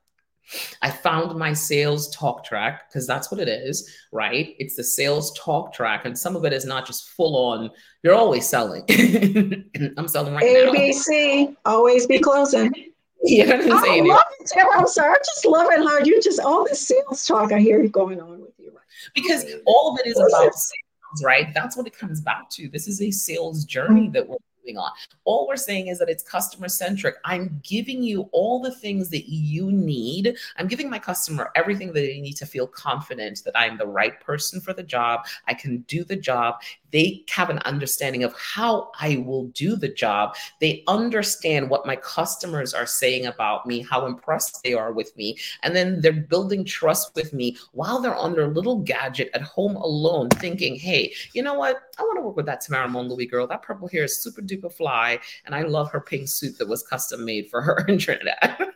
[0.82, 4.54] I found my sales talk track because that's what it is, right?
[4.58, 7.70] It's the sales talk track, and some of it is not just full on.
[8.02, 8.84] You're always selling.
[9.96, 10.72] I'm selling right ABC, now.
[10.72, 12.72] ABC, always be closing.
[13.24, 15.10] Yeah, I'm I love it, I'm sorry.
[15.10, 18.40] I'm just love it how you just all this sales talk I hear going on
[18.40, 18.70] with you.
[18.70, 18.84] Right?
[19.12, 21.48] Because all of it is about sales, right?
[21.52, 22.68] That's what it comes back to.
[22.68, 24.12] This is a sales journey mm.
[24.12, 24.36] that we're
[24.76, 24.90] on.
[25.24, 27.16] All we're saying is that it's customer centric.
[27.24, 30.36] I'm giving you all the things that you need.
[30.56, 34.20] I'm giving my customer everything that they need to feel confident that I'm the right
[34.20, 35.26] person for the job.
[35.46, 36.56] I can do the job
[36.90, 40.36] they have an understanding of how I will do the job.
[40.60, 45.38] They understand what my customers are saying about me, how impressed they are with me.
[45.62, 49.76] And then they're building trust with me while they're on their little gadget at home
[49.76, 51.80] alone, thinking, hey, you know what?
[51.98, 53.46] I want to work with that Tamara Louis girl.
[53.46, 55.18] That purple hair is super duper fly.
[55.44, 58.56] And I love her pink suit that was custom made for her in Trinidad.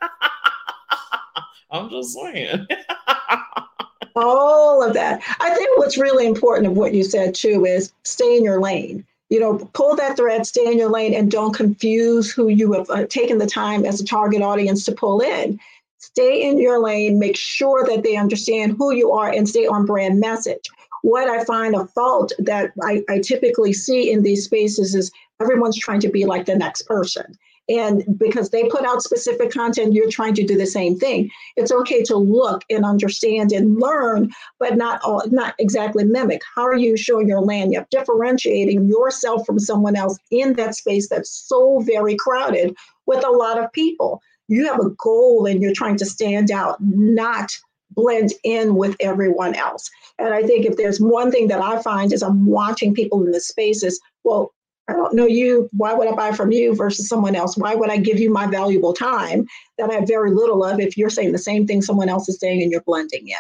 [1.71, 2.67] I'm just saying.
[4.17, 5.23] all of that.
[5.41, 9.05] I think what's really important of what you said too is stay in your lane.
[9.31, 12.91] You know, pull that thread, stay in your lane, and don't confuse who you have
[12.91, 15.59] uh, taken the time as a target audience to pull in.
[15.99, 19.87] Stay in your lane, make sure that they understand who you are, and stay on
[19.87, 20.69] brand message.
[21.03, 25.11] What I find a fault that I, I typically see in these spaces is
[25.41, 27.37] everyone's trying to be like the next person.
[27.69, 31.31] And because they put out specific content, you're trying to do the same thing.
[31.57, 36.43] It's okay to look and understand and learn, but not all, not exactly mimic.
[36.55, 37.73] How are you showing your land?
[37.73, 42.75] You're differentiating yourself from someone else in that space that's so very crowded
[43.07, 44.21] with a lot of people.
[44.49, 47.53] You have a goal and you're trying to stand out, not
[47.95, 49.89] blend in with everyone else.
[50.19, 53.33] And I think if there's one thing that I find is I'm watching people in
[53.33, 54.53] the spaces, well,
[54.89, 55.69] I don't know you.
[55.73, 57.57] Why would I buy from you versus someone else?
[57.57, 59.47] Why would I give you my valuable time
[59.79, 62.41] that I have very little of if you're saying the same thing someone else is
[62.41, 63.37] saying and you're blending in?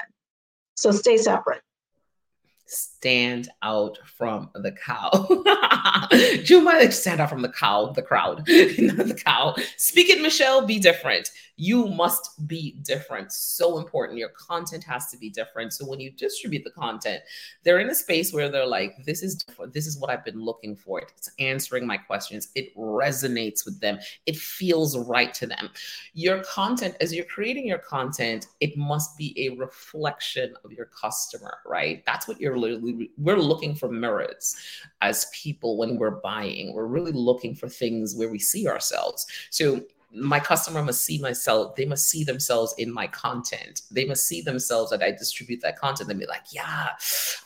[0.77, 1.63] So stay separate
[3.03, 5.11] stand out from the cow.
[6.13, 8.39] You Juma, stand out from the cow, the crowd,
[8.79, 9.57] not the cow.
[9.77, 11.31] Speak it, Michelle, be different.
[11.57, 13.33] You must be different.
[13.33, 14.19] So important.
[14.19, 15.73] Your content has to be different.
[15.73, 17.23] So when you distribute the content,
[17.63, 19.45] they're in a space where they're like, this is.
[19.73, 21.01] This is what I've been looking for.
[21.01, 22.49] It's answering my questions.
[22.55, 23.99] It resonates with them.
[24.27, 25.71] It feels right to them.
[26.15, 31.59] Your content, as you're creating your content, it must be a reflection of your customer,
[31.67, 32.03] right?
[32.07, 34.57] That's what you're literally we're looking for mirrors
[35.01, 36.73] as people when we're buying.
[36.75, 39.27] We're really looking for things where we see ourselves.
[39.51, 39.83] So
[40.15, 43.83] my customer must see myself they must see themselves in my content.
[43.91, 46.11] They must see themselves that i distribute that content.
[46.11, 46.91] And be like yeah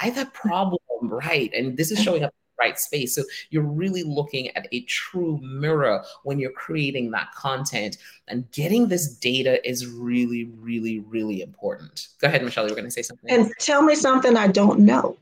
[0.01, 3.15] i have that problem right and this is showing up right space.
[3.15, 8.89] So you're really looking at a true mirror when you're creating that content and getting
[8.89, 12.09] this data is really really really important.
[12.21, 13.31] Go ahead michelle you were going to say something.
[13.31, 15.17] And tell me something i don't know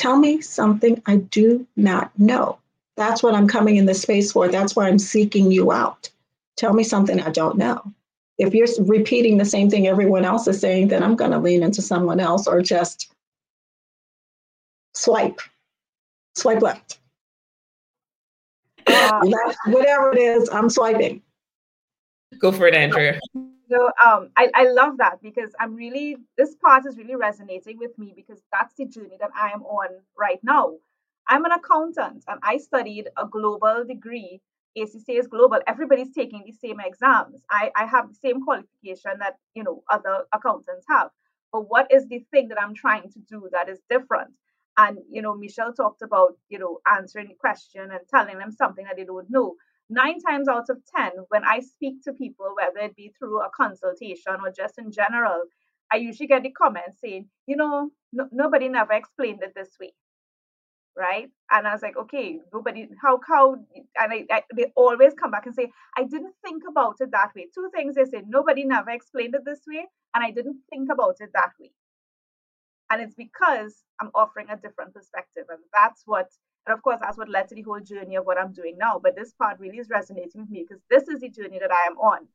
[0.00, 2.58] Tell me something I do not know.
[2.96, 4.48] That's what I'm coming in this space for.
[4.48, 6.08] That's why I'm seeking you out.
[6.56, 7.82] Tell me something I don't know.
[8.38, 11.62] If you're repeating the same thing everyone else is saying, then I'm going to lean
[11.62, 13.12] into someone else or just
[14.94, 15.42] swipe,
[16.34, 16.98] swipe left.
[18.86, 19.20] Uh,
[19.66, 21.20] whatever it is, I'm swiping.
[22.38, 23.20] Go for it, Andrea.
[23.70, 27.96] So um, I, I love that because I'm really, this part is really resonating with
[27.98, 30.76] me because that's the journey that I am on right now.
[31.28, 34.40] I'm an accountant and I studied a global degree.
[34.76, 35.60] ACCA is global.
[35.68, 37.42] Everybody's taking the same exams.
[37.50, 41.10] I, I have the same qualification that, you know, other accountants have.
[41.52, 44.34] but what is the thing that I'm trying to do that is different?
[44.78, 48.84] And you know, Michelle talked about you know answering the question and telling them something
[48.86, 49.56] that they don't know.
[49.90, 53.50] Nine times out of ten, when I speak to people, whether it be through a
[53.54, 55.44] consultation or just in general,
[55.92, 59.92] I usually get the comment saying, you know, no, nobody never explained it this way
[60.96, 61.30] right?
[61.50, 65.46] And I was like, okay, nobody, how, how, and I, I, they always come back
[65.46, 67.48] and say, I didn't think about it that way.
[67.54, 71.16] Two things they say, nobody never explained it this way, and I didn't think about
[71.20, 71.72] it that way.
[72.90, 75.44] And it's because I'm offering a different perspective.
[75.48, 76.28] And that's what,
[76.66, 79.00] and of course, that's what led to the whole journey of what I'm doing now.
[79.02, 81.90] But this part really is resonating with me because this is the journey that I
[81.90, 82.26] am on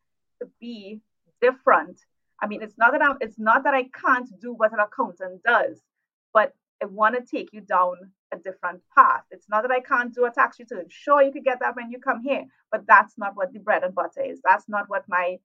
[0.42, 1.00] to be
[1.42, 2.00] different.
[2.42, 5.44] I mean, it's not that I'm, it's not that I can't do what an accountant
[5.44, 5.82] does,
[6.34, 7.96] but I want to take you down
[8.34, 9.24] a different path.
[9.32, 10.86] It's not that I can't do a tax return.
[10.90, 13.84] Sure, you could get that when you come here, but that's not what the bread
[13.84, 14.42] and butter is.
[14.44, 15.38] That's not what my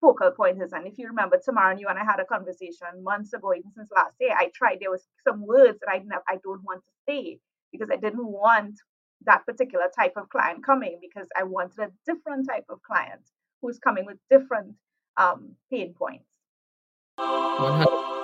[0.00, 0.72] focal point is.
[0.72, 3.72] And if you remember, Tamara and you and I had a conversation months ago, even
[3.74, 4.34] since last year.
[4.36, 4.78] I tried.
[4.80, 6.04] There was some words that I.
[6.28, 7.40] I don't want to say
[7.72, 8.78] because I didn't want
[9.24, 13.22] that particular type of client coming because I wanted a different type of client
[13.60, 14.74] who's coming with different
[15.16, 16.24] um, pain points.
[17.16, 18.18] 100.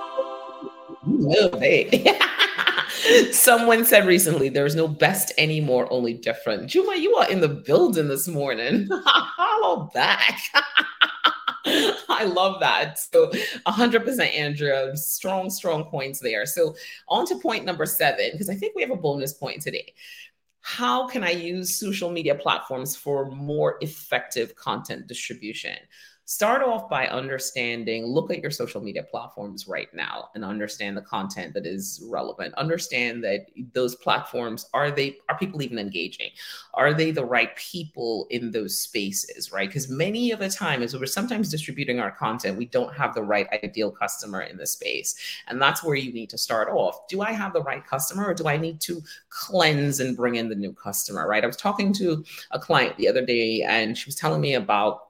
[3.33, 6.71] Someone said recently, there's no best anymore, only different.
[6.71, 8.89] Juma, you are in the building this morning.
[9.37, 10.41] Follow back.
[12.09, 12.99] I love that.
[12.99, 13.31] So
[13.65, 16.47] 100% Andrea, strong, strong points there.
[16.47, 16.75] So
[17.09, 19.95] on to point number seven, because I think we have a bonus point today.
[20.61, 25.77] How can I use social media platforms for more effective content distribution?
[26.27, 31.03] Start off by understanding look at your social media platforms right now and understand the
[31.03, 32.55] content that is relevant.
[32.55, 36.31] Understand that those platforms are they are people even engaging?
[36.72, 39.68] Are they the right people in those spaces right?
[39.68, 43.22] Because many of the time as we're sometimes distributing our content we don't have the
[43.22, 45.14] right ideal customer in the space.
[45.49, 47.07] And that's where you need to start off.
[47.09, 50.49] Do i have the right customer or do i need to cleanse and bring in
[50.49, 51.45] the new customer right?
[51.45, 55.04] I was talking to a client the other day and she was telling me about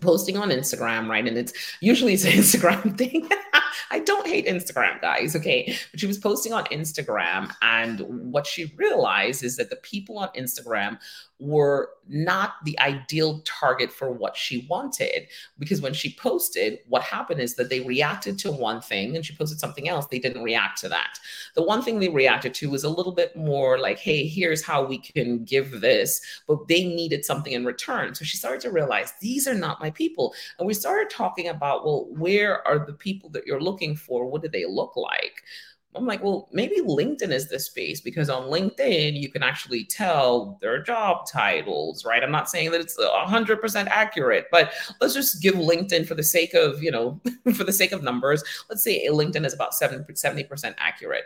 [0.00, 1.26] posting on Instagram, right?
[1.26, 3.28] And it's usually it's an Instagram thing.
[3.90, 5.36] I don't hate Instagram, guys.
[5.36, 5.76] Okay.
[5.90, 7.52] But she was posting on Instagram.
[7.62, 8.00] And
[8.32, 10.98] what she realized is that the people on Instagram
[11.44, 15.26] were not the ideal target for what she wanted.
[15.58, 19.34] Because when she posted, what happened is that they reacted to one thing and she
[19.34, 20.06] posted something else.
[20.06, 21.18] They didn't react to that.
[21.54, 24.84] The one thing they reacted to was a little bit more like, hey, here's how
[24.84, 28.14] we can give this, but they needed something in return.
[28.14, 30.34] So she started to realize these are not my people.
[30.58, 34.26] And we started talking about, well, where are the people that you're looking for?
[34.26, 35.42] What do they look like?
[35.96, 40.58] I'm like, well, maybe LinkedIn is the space because on LinkedIn, you can actually tell
[40.60, 42.22] their job titles, right?
[42.22, 46.54] I'm not saying that it's 100% accurate, but let's just give LinkedIn for the sake
[46.54, 47.20] of, you know,
[47.54, 51.24] for the sake of numbers, let's say LinkedIn is about 70% accurate.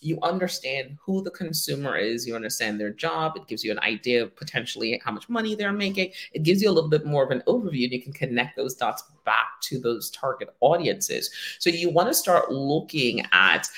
[0.00, 4.22] You understand who the consumer is, you understand their job, it gives you an idea
[4.22, 7.30] of potentially how much money they're making, it gives you a little bit more of
[7.30, 11.30] an overview, and you can connect those dots back to those target audiences.
[11.58, 13.68] So you want to start looking at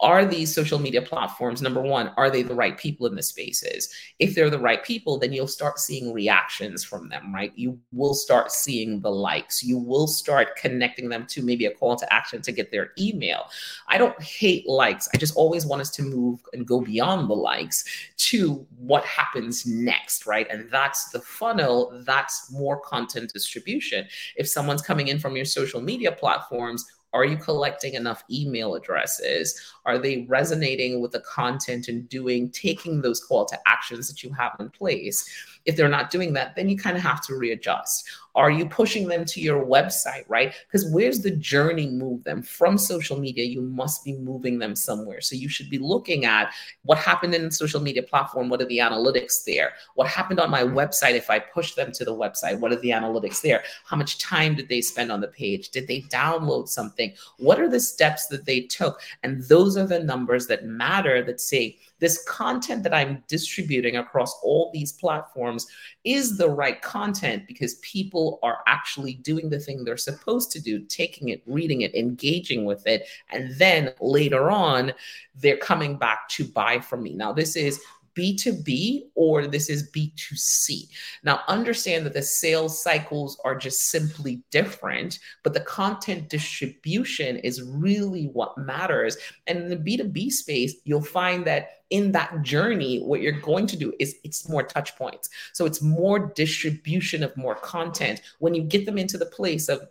[0.00, 3.92] are these social media platforms number one are they the right people in the spaces?
[4.18, 7.52] If they're the right people then you'll start seeing reactions from them right?
[7.54, 9.62] You will start seeing the likes.
[9.62, 13.44] You will start connecting them to maybe a call to action to get their email.
[13.88, 15.08] I don't hate likes.
[15.14, 17.84] I just always want us to move and go beyond the likes
[18.16, 20.46] to what happens next right?
[20.50, 21.92] And that's the funnel.
[22.04, 24.06] That's more content distribution.
[24.36, 29.60] If someone's coming in from your social media platforms are you collecting enough email addresses?
[29.84, 34.32] Are they resonating with the content and doing, taking those call to actions that you
[34.32, 35.28] have in place?
[35.64, 38.08] If they're not doing that, then you kind of have to readjust.
[38.34, 40.54] Are you pushing them to your website, right?
[40.66, 43.44] Because where's the journey move them from social media?
[43.44, 45.20] You must be moving them somewhere.
[45.20, 46.52] So you should be looking at
[46.84, 48.48] what happened in social media platform.
[48.48, 49.72] What are the analytics there?
[49.94, 52.58] What happened on my website if I push them to the website?
[52.58, 53.62] What are the analytics there?
[53.84, 55.70] How much time did they spend on the page?
[55.70, 57.12] Did they download something?
[57.38, 59.00] What are the steps that they took?
[59.22, 64.34] And those are the numbers that matter that say, this content that I'm distributing across
[64.42, 65.66] all these platforms
[66.04, 70.80] is the right content because people are actually doing the thing they're supposed to do,
[70.80, 73.06] taking it, reading it, engaging with it.
[73.30, 74.92] And then later on,
[75.34, 77.14] they're coming back to buy from me.
[77.14, 77.80] Now, this is
[78.16, 80.88] B2B or this is B2C.
[81.22, 87.62] Now, understand that the sales cycles are just simply different, but the content distribution is
[87.62, 89.16] really what matters.
[89.46, 93.76] And in the B2B space, you'll find that in that journey, what you're going to
[93.76, 95.28] do is it's more touch points.
[95.52, 99.82] So it's more distribution of more content when you get them into the place of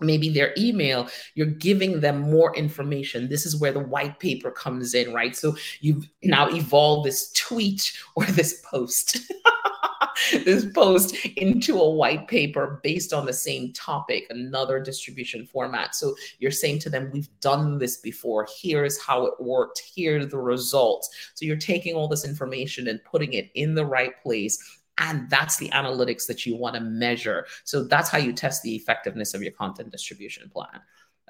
[0.00, 3.28] maybe their email you're giving them more information.
[3.28, 5.36] This is where the white paper comes in right?
[5.36, 6.08] So you've mm.
[6.22, 9.18] now evolved this tweet or this post
[10.44, 15.94] this post into a white paper based on the same topic another distribution format.
[15.94, 18.46] So you're saying to them we've done this before.
[18.60, 19.78] Here's how it worked.
[19.78, 21.08] Here the results.
[21.34, 25.56] So you're taking all this information and putting it in the right place and that's
[25.56, 27.46] the analytics that you want to measure.
[27.64, 30.80] So that's how you test the effectiveness of your content distribution plan.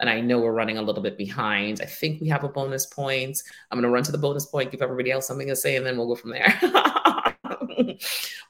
[0.01, 1.81] And I know we're running a little bit behind.
[1.81, 3.43] I think we have a bonus point.
[3.71, 5.85] I'm going to run to the bonus point, give everybody else something to say, and
[5.85, 6.61] then we'll go from there.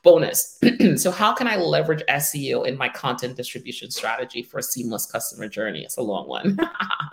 [0.02, 0.58] bonus.
[0.96, 5.48] so, how can I leverage SEO in my content distribution strategy for a seamless customer
[5.48, 5.82] journey?
[5.82, 6.58] It's a long one.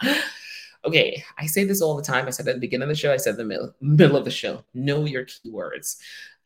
[0.86, 2.28] okay, I say this all the time.
[2.28, 4.32] I said at the beginning of the show, I said the middle, middle of the
[4.32, 4.64] show.
[4.74, 5.98] Know your keywords.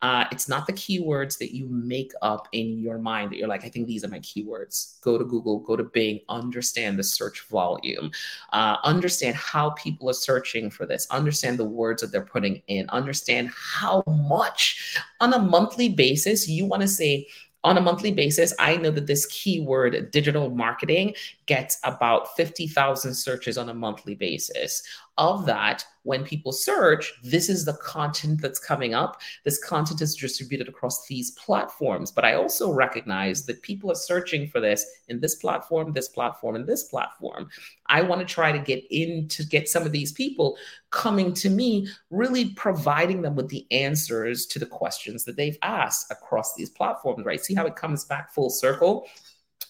[0.02, 3.66] Uh, it's not the keywords that you make up in your mind that you're like,
[3.66, 5.02] I think these are my keywords.
[5.02, 8.10] Go to Google, go to Bing, understand the search volume,
[8.54, 12.90] uh, understand how people are searching for this, understand the words that they're putting in,
[12.90, 17.28] understand how much on a monthly basis you want to say,
[17.64, 23.58] on a monthly basis, I know that this keyword digital marketing gets about 50,000 searches
[23.58, 24.82] on a monthly basis
[25.20, 29.22] of that, when people search, this is the content that's coming up.
[29.44, 32.10] This content is distributed across these platforms.
[32.10, 36.56] But I also recognize that people are searching for this in this platform, this platform,
[36.56, 37.50] and this platform.
[37.88, 40.58] I want to try to get in to get some of these people
[40.90, 46.10] coming to me, really providing them with the answers to the questions that they've asked
[46.12, 47.44] across these platforms, right?
[47.44, 49.06] See how it comes back full circle?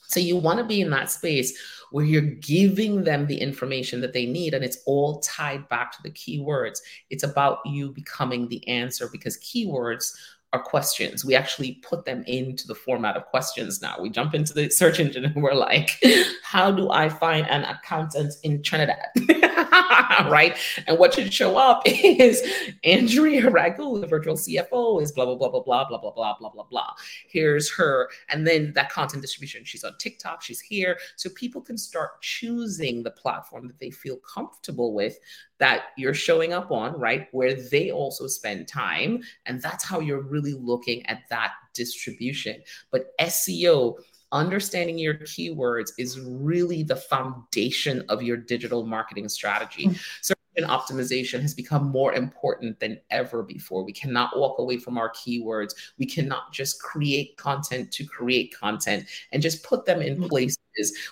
[0.09, 1.57] So you want to be in that space
[1.91, 6.03] where you're giving them the information that they need and it's all tied back to
[6.03, 6.79] the keywords.
[7.11, 10.13] It's about you becoming the answer because keywords
[10.51, 11.23] are questions.
[11.23, 13.97] We actually put them into the format of questions now.
[14.01, 16.03] We jump into the search engine and we're like,
[16.43, 19.05] how do I find an accountant in Trinidad?
[20.29, 20.55] right?
[20.87, 22.41] And what should show up is
[22.83, 26.49] Andrea Ragu, the virtual CFO, is blah, blah, blah, blah, blah, blah, blah, blah, blah,
[26.49, 26.93] blah, blah.
[27.27, 28.09] Here's her.
[28.29, 29.63] And then that content distribution.
[29.65, 30.97] She's on TikTok, she's here.
[31.15, 35.19] So people can start choosing the platform that they feel comfortable with
[35.59, 37.27] that you're showing up on, right?
[37.31, 39.21] Where they also spend time.
[39.45, 42.61] And that's how you're really looking at that distribution.
[42.91, 43.97] But SEO,
[44.31, 49.85] understanding your keywords is really the foundation of your digital marketing strategy.
[49.87, 49.97] Mm-hmm.
[50.21, 53.83] So optimization has become more important than ever before.
[53.83, 55.73] We cannot walk away from our keywords.
[55.97, 60.27] We cannot just create content to create content and just put them in mm-hmm.
[60.27, 60.57] places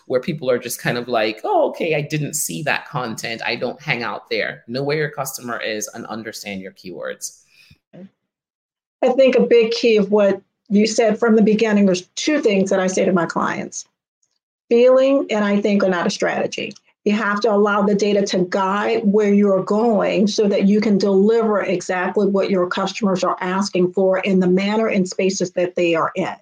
[0.08, 3.42] where people are just kind of like, oh, okay, I didn't see that content.
[3.46, 4.64] I don't hang out there.
[4.68, 7.44] Know where your customer is and understand your keywords.
[9.04, 12.70] I think a big key of what you said from the beginning, there's two things
[12.70, 13.86] that I say to my clients
[14.70, 16.74] feeling and I think are not a strategy.
[17.06, 20.98] You have to allow the data to guide where you're going so that you can
[20.98, 25.96] deliver exactly what your customers are asking for in the manner and spaces that they
[25.96, 26.36] are in.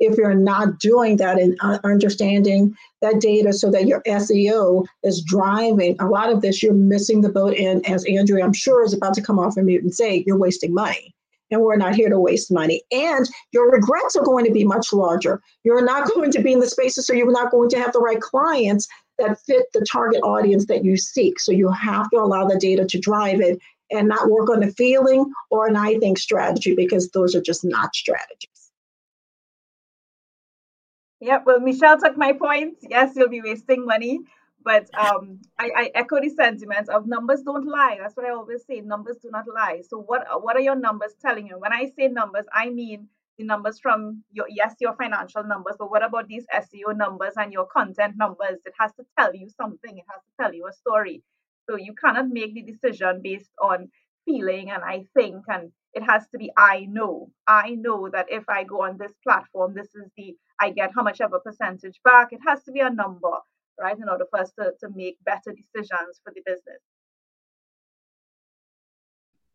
[0.00, 5.22] If you're not doing that and uh, understanding that data so that your SEO is
[5.22, 7.56] driving a lot of this, you're missing the boat.
[7.56, 10.36] And as Andrea, I'm sure, is about to come off of mute and say, you're
[10.36, 11.13] wasting money
[11.50, 12.82] and we're not here to waste money.
[12.90, 15.40] And your regrets are going to be much larger.
[15.62, 18.00] You're not going to be in the spaces, so you're not going to have the
[18.00, 18.86] right clients
[19.18, 21.38] that fit the target audience that you seek.
[21.38, 24.70] So you have to allow the data to drive it and not work on a
[24.72, 28.48] feeling or an I think strategy because those are just not strategies.
[31.20, 32.76] Yep, well, Michelle took my point.
[32.82, 34.20] Yes, you'll be wasting money.
[34.64, 37.98] But um, I, I echo the sentiments of numbers don't lie.
[38.00, 38.80] That's what I always say.
[38.80, 39.82] Numbers do not lie.
[39.88, 41.58] So what what are your numbers telling you?
[41.58, 45.90] When I say numbers, I mean the numbers from your yes, your financial numbers, but
[45.90, 48.58] what about these SEO numbers and your content numbers?
[48.64, 49.98] It has to tell you something.
[49.98, 51.22] It has to tell you a story.
[51.68, 53.90] So you cannot make the decision based on
[54.24, 57.30] feeling and I think and it has to be I know.
[57.46, 61.02] I know that if I go on this platform, this is the I get how
[61.02, 62.28] much of a percentage back.
[62.32, 63.38] It has to be a number
[63.80, 63.96] right?
[63.96, 66.80] In order for us to, to make better decisions for the business.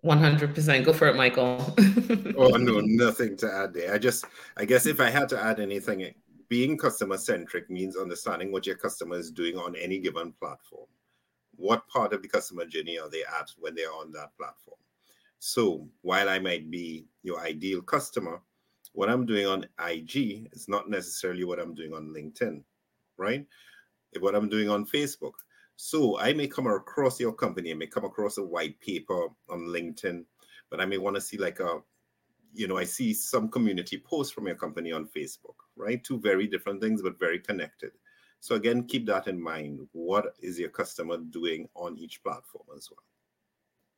[0.06, 1.76] 100% go for it michael.
[2.38, 3.94] Oh no nothing to add there.
[3.94, 4.24] I just
[4.56, 6.14] i guess if i had to add anything
[6.48, 10.88] being customer centric means understanding what your customer is doing on any given platform.
[11.58, 14.80] What part of the customer journey are they at when they're on that platform?
[15.40, 18.42] So while i might be your ideal customer
[18.94, 22.64] what i'm doing on ig is not necessarily what i'm doing on linkedin
[23.18, 23.46] right
[24.20, 25.34] what I'm doing on Facebook.
[25.76, 29.60] So I may come across your company, I may come across a white paper on
[29.60, 30.26] LinkedIn,
[30.70, 31.80] but I may want to see like a,
[32.54, 36.04] you know, I see some community posts from your company on Facebook, right?
[36.04, 37.92] Two very different things, but very connected.
[38.42, 39.88] So again, keep that in mind.
[39.92, 43.09] What is your customer doing on each platform as well?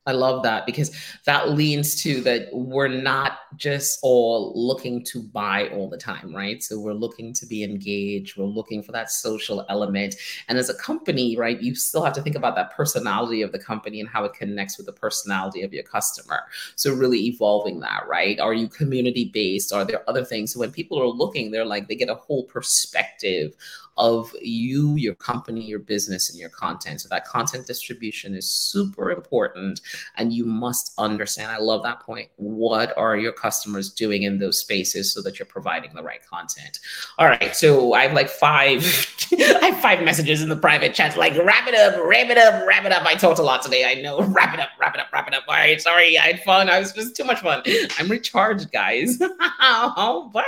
[0.04, 0.90] I love that because
[1.26, 6.60] that leans to that we're not just all looking to buy all the time, right?
[6.62, 10.16] So we're looking to be engaged, we're looking for that social element.
[10.48, 13.60] And as a company, right, you still have to think about that personality of the
[13.60, 16.40] company and how it connects with the personality of your customer.
[16.74, 18.40] So really evolving that, right?
[18.40, 19.72] Are you community based?
[19.72, 20.52] Are there other things?
[20.52, 23.54] So when people are looking, they're like, they get a whole perspective
[23.96, 27.00] of you, your company, your business, and your content.
[27.00, 29.80] So that content distribution is super important.
[30.16, 32.28] And you must understand, I love that point.
[32.36, 36.80] What are your customers doing in those spaces so that you're providing the right content?
[37.18, 37.54] All right.
[37.54, 38.82] So I have like five,
[39.32, 42.66] I have five messages in the private chat, like wrap it up, wrap it up,
[42.66, 43.04] wrap it up.
[43.04, 43.84] I talked a lot today.
[43.84, 44.22] I know.
[44.32, 45.44] Wrap it up, wrap it up, wrap it up.
[45.46, 45.80] All right.
[45.80, 46.16] Sorry.
[46.18, 46.70] I had fun.
[46.70, 47.62] I was just too much fun.
[47.98, 49.18] I'm recharged, guys.
[49.40, 50.44] I'm back.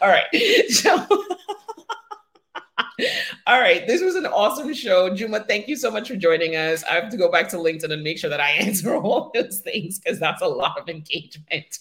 [0.00, 0.68] All right.
[0.68, 1.06] So
[3.46, 3.86] all right.
[3.86, 5.14] This was an awesome show.
[5.14, 6.84] Juma, thank you so much for joining us.
[6.84, 9.60] I have to go back to LinkedIn and make sure that I answer all those
[9.60, 11.78] things because that's a lot of engagement.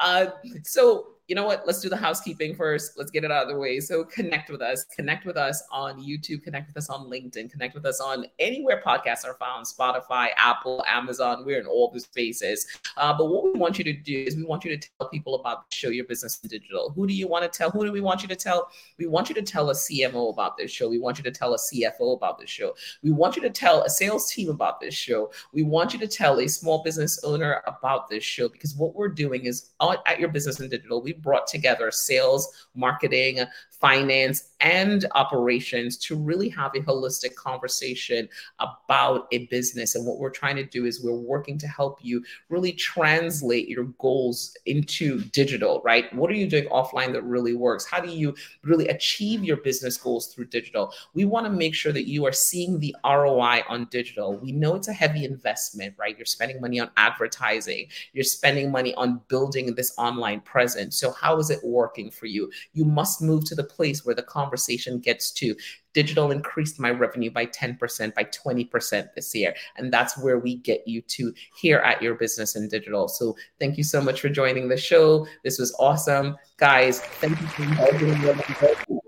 [0.00, 0.26] Uh,
[0.64, 1.66] so you know what?
[1.66, 2.96] Let's do the housekeeping first.
[2.96, 3.80] Let's get it out of the way.
[3.80, 4.84] So connect with us.
[4.84, 6.42] Connect with us on YouTube.
[6.42, 7.50] Connect with us on LinkedIn.
[7.50, 11.44] Connect with us on anywhere podcasts are found Spotify, Apple, Amazon.
[11.44, 12.66] We're in all the spaces.
[12.96, 15.34] Uh, but what we want you to do is we want you to tell people
[15.34, 16.92] about the show Your Business in Digital.
[16.96, 17.70] Who do you want to tell?
[17.70, 18.70] Who do we want you to tell?
[18.96, 20.88] We want you to tell a CMO about this show.
[20.88, 22.74] We want you to tell a CFO about this show.
[23.02, 25.30] We want you to tell a sales team about this show.
[25.52, 29.08] We want you to tell a small business owner about this show because what we're
[29.08, 29.72] doing is
[30.06, 33.40] at Your Business in Digital, we brought together sales, marketing,
[33.80, 38.28] finance, and operations to really have a holistic conversation
[38.58, 39.94] about a business.
[39.94, 43.84] And what we're trying to do is we're working to help you really translate your
[43.98, 46.12] goals into digital, right?
[46.14, 47.86] What are you doing offline that really works?
[47.86, 48.34] How do you
[48.64, 50.92] really achieve your business goals through digital?
[51.14, 54.36] We want to make sure that you are seeing the ROI on digital.
[54.36, 56.16] We know it's a heavy investment, right?
[56.18, 60.96] You're spending money on advertising, you're spending money on building this online presence.
[60.96, 62.50] So, how is it working for you?
[62.72, 65.54] You must move to the place where the conversation gets to
[65.94, 69.54] digital increased my revenue by 10%, by 20% this year.
[69.76, 73.08] And that's where we get you to here at your business in digital.
[73.08, 75.26] So thank you so much for joining the show.
[75.42, 76.36] This was awesome.
[76.56, 79.07] Guys, thank you for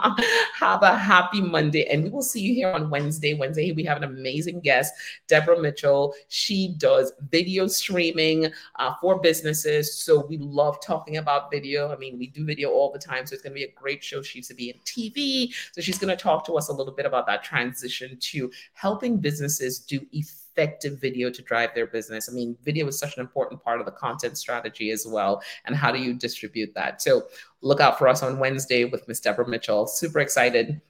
[0.54, 1.86] have a happy Monday.
[1.86, 3.34] And we will see you here on Wednesday.
[3.34, 4.94] Wednesday, we have an amazing guest,
[5.28, 6.14] Deborah Mitchell.
[6.28, 9.94] She does video streaming uh, for businesses.
[9.94, 11.92] So we love talking about video.
[11.92, 13.26] I mean, we do video all the time.
[13.26, 14.22] So it's going to be a great show.
[14.22, 15.52] She used to be in TV.
[15.72, 19.18] So she's going to talk to us a little bit about that transition to helping
[19.18, 22.28] businesses do effective effective video to drive their business.
[22.28, 25.42] I mean, video is such an important part of the content strategy as well.
[25.64, 27.00] And how do you distribute that?
[27.00, 27.22] So
[27.62, 29.86] look out for us on Wednesday with Miss Deborah Mitchell.
[29.86, 30.80] Super excited.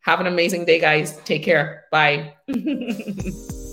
[0.00, 1.18] Have an amazing day, guys.
[1.24, 1.84] Take care.
[1.90, 2.34] Bye.